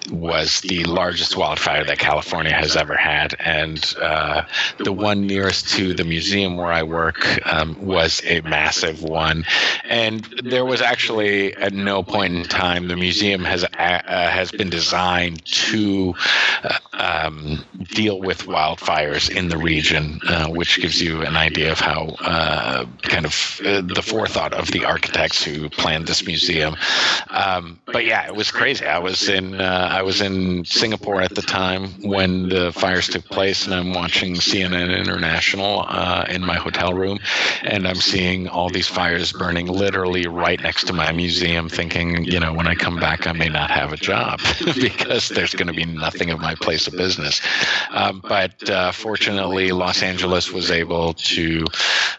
[0.08, 4.42] Uh, was the largest wildfire that California has ever had, and uh,
[4.78, 9.44] the one nearest to the museum where I work um, was a massive one.
[9.84, 14.70] And there was actually at no point in time the museum has uh, has been
[14.70, 16.14] designed to
[16.62, 21.80] uh, um, deal with wildfires in the region, uh, which gives you an idea of
[21.80, 26.76] how uh, kind of uh, the forethought of the architects who planned this museum.
[27.28, 28.84] Um, but yeah, it was crazy.
[28.86, 33.26] I was in uh, I was in Singapore at the time when the fires took
[33.26, 37.18] place, and I'm watching CNN International uh, in my hotel room,
[37.64, 42.40] and I'm seeing all these fires burning literally right next to my museum, thinking, you
[42.40, 44.40] know, when I come back, I may not have a job
[44.74, 47.42] because there's going to be nothing of my place of business.
[47.90, 51.66] Um, but uh, fortunately, Los Angeles was able to,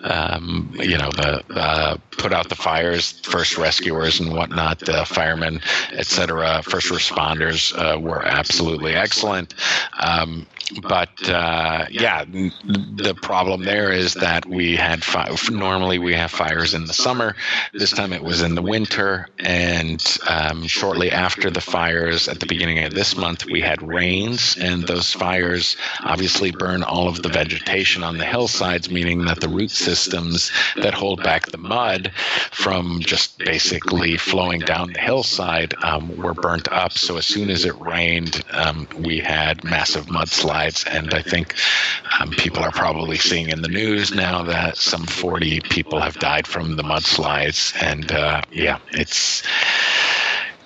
[0.01, 3.19] um, you know, the, uh, put out the fires.
[3.23, 5.61] First rescuers and whatnot, uh, firemen,
[5.93, 7.60] etc., first responders
[7.99, 9.53] were absolutely excellent.
[9.99, 10.47] Um,
[10.79, 16.73] but uh, yeah, the problem there is that we had fi- normally we have fires
[16.73, 17.35] in the summer.
[17.73, 22.45] This time it was in the winter, and um, shortly after the fires at the
[22.45, 27.29] beginning of this month, we had rains, and those fires obviously burn all of the
[27.29, 32.11] vegetation on the hillsides, meaning that the root systems that hold back the mud
[32.51, 36.93] from just basically flowing down the hillside um, were burnt up.
[36.93, 41.55] So as soon as it rained, um, we had massive mudslides and I think
[42.19, 46.47] um, people are probably seeing in the news now that some 40 people have died
[46.47, 47.73] from the mudslides.
[47.81, 49.43] And uh, yeah, it's.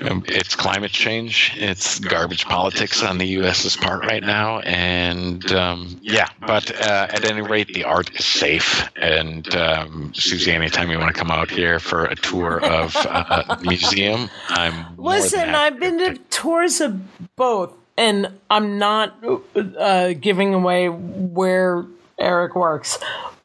[0.02, 1.54] Um, it's climate change.
[1.56, 6.28] It's garbage politics on the U.S.'s part right now, and um, yeah.
[6.46, 8.90] But uh, at any rate, the art is safe.
[8.98, 13.56] And um, Susie, anytime you want to come out here for a tour of uh,
[13.56, 15.56] the museum, I'm listen.
[15.56, 17.00] I've been to tours of
[17.38, 19.24] both and I'm not
[19.56, 21.86] uh, giving away where
[22.20, 23.00] Eric works,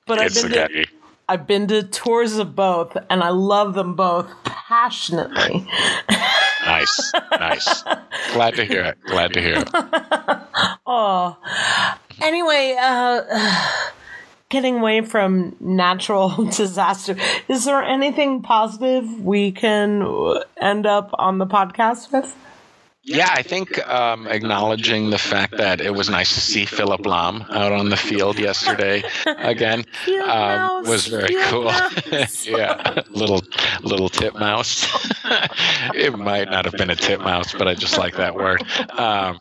[0.07, 0.87] but it's I've been to
[1.31, 5.65] I've been to tours of both, and I love them both passionately.
[6.67, 7.85] nice, nice.
[8.33, 8.99] Glad to hear it.
[9.07, 9.69] Glad to hear it.
[10.87, 11.37] oh,
[12.21, 13.71] anyway, uh,
[14.49, 17.15] getting away from natural disaster,
[17.47, 20.05] is there anything positive we can
[20.61, 22.37] end up on the podcast with?
[23.03, 27.49] Yeah, I think um, acknowledging the fact that it was nice to see Philipp Lahm
[27.51, 29.87] out on the field yesterday again
[30.27, 31.65] um, was very cool.
[32.45, 33.41] yeah, little
[33.83, 34.87] little titmouse.
[35.95, 38.63] it might not have been a titmouse, but I just like that word.
[38.91, 39.41] Um,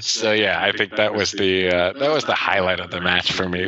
[0.00, 3.32] so yeah, I think that was the uh, that was the highlight of the match
[3.32, 3.66] for me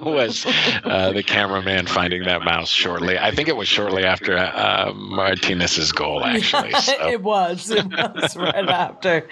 [0.00, 0.44] was
[0.84, 3.16] uh, the cameraman finding that mouse shortly.
[3.16, 6.72] I think it was shortly after uh, Martinez's goal, actually.
[6.72, 7.08] So.
[7.08, 7.59] it was.
[7.68, 9.28] Was right after.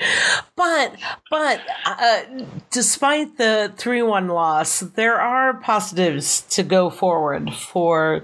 [0.56, 0.96] But
[1.30, 2.20] but uh,
[2.70, 8.22] despite the three one loss, there are positives to go forward for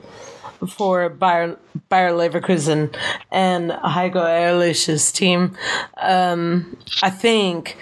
[0.69, 2.95] for Bayer, Bayer Leverkusen
[3.31, 5.57] and Heiko Herrlich's team.
[5.97, 7.77] Um, I think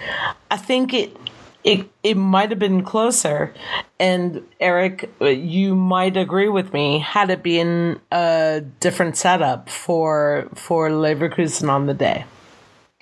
[0.51, 1.15] I think it
[1.63, 3.53] it it might have been closer.
[3.99, 6.99] And Eric, uh, you might agree with me.
[6.99, 12.25] Had it been a different setup for for Leverkusen on the day.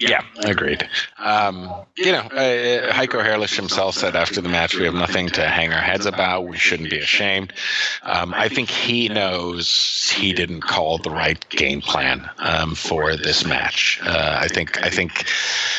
[0.09, 0.87] Yeah, agreed.
[1.19, 5.47] Um, you know, uh, Heiko Herrlich himself said after the match, we have nothing to
[5.47, 6.47] hang our heads about.
[6.47, 7.53] We shouldn't be ashamed.
[8.01, 13.45] Um, I think he knows he didn't call the right game plan um, for this
[13.45, 13.99] match.
[14.03, 15.25] Uh, I think, I think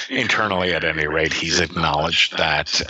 [0.08, 2.80] internally, at any rate, he's acknowledged that.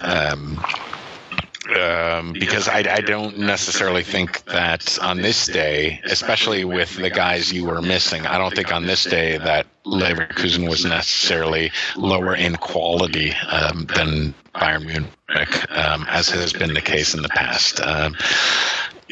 [1.71, 7.11] Um, um, because I, I, don't necessarily think that on this day, especially with the
[7.11, 12.35] guys you were missing, I don't think on this day that Leverkusen was necessarily lower
[12.35, 17.81] in quality um, than Bayern Munich, um, as has been the case in the past.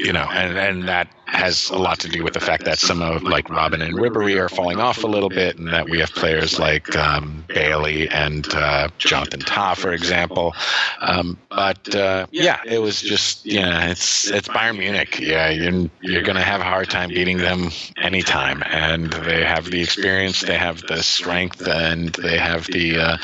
[0.03, 3.03] You know, and, and that has a lot to do with the fact that some
[3.03, 6.11] of like Robben and Ribery are falling off a little bit, and that we have
[6.11, 10.55] players like um, Bailey and uh, Jonathan Tah, for example.
[11.01, 15.21] Um, but uh, yeah, it was just yeah, it's it's Bayern Munich.
[15.21, 19.83] Yeah, you're you're gonna have a hard time beating them anytime, and they have the
[19.83, 23.17] experience, they have the strength, and they have the uh,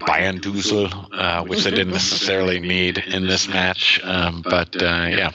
[0.00, 4.00] Bayern Dusel, uh, which they didn't necessarily need in this match.
[4.02, 5.32] Um, but uh, yeah.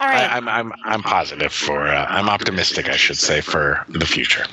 [0.00, 0.30] All right.
[0.30, 4.04] I, am I'm, I'm I'm positive for uh, I'm optimistic I should say for the
[4.04, 4.44] future.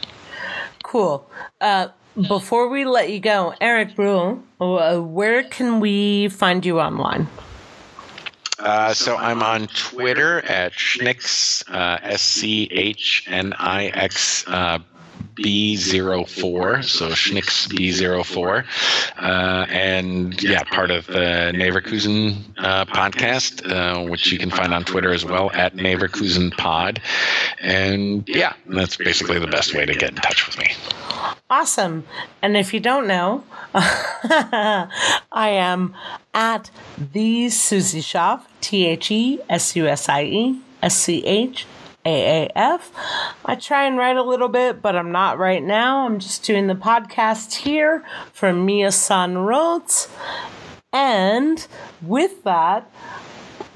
[0.84, 1.30] Cool.
[1.60, 1.88] Uh,
[2.28, 7.28] before we let you go, Eric Brule, uh, where can we find you online?
[8.60, 14.80] Uh, so I'm on Twitter at Schnix, uh, S C H N I X uh,
[15.36, 18.66] B04, so Schnix B04.
[19.18, 24.84] Uh, and yeah, part of the Neverkusen uh, podcast, uh, which you can find on
[24.84, 27.02] Twitter as well at Neverkusen Pod.
[27.62, 30.72] And yeah, that's basically the best way to get in touch with me.
[31.50, 32.06] Awesome.
[32.42, 34.90] And if you don't know, I
[35.32, 35.96] am
[36.34, 41.66] at the Susie Schaaf, T H E S U S I E S C H
[42.06, 42.82] AAF.
[43.45, 46.06] I try and write a little bit, but I'm not right now.
[46.06, 50.10] I'm just doing the podcast here from Mia San Rot.
[50.91, 51.66] And
[52.01, 52.91] with that,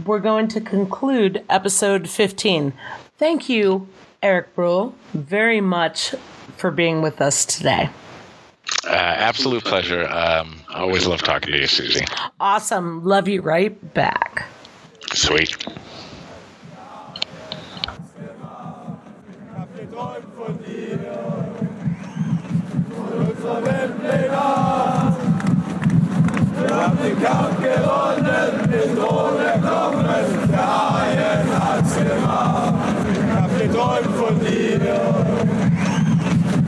[0.06, 2.74] we're going to conclude episode 15.
[3.18, 3.88] Thank you,
[4.22, 6.14] Eric Brule, very much
[6.58, 7.90] for being with us today.
[8.86, 10.08] Uh, absolute pleasure.
[10.08, 12.06] Um, I always love talking to you, Susie.
[12.40, 13.04] Awesome.
[13.04, 14.46] Love you right back.
[15.14, 15.56] Sweet.
[23.48, 25.16] unser Weltleger.
[26.60, 30.06] Wir haben den Kampf gewonnen, den Thron erklommen,
[30.52, 32.74] der Haien hat's gemacht.
[33.12, 34.96] Ich hab geträumt von dir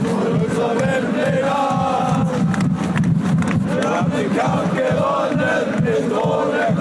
[0.04, 1.64] und unser Weltleger.
[3.76, 6.79] Wir haben den Kampf gewonnen, den Thron erklommen.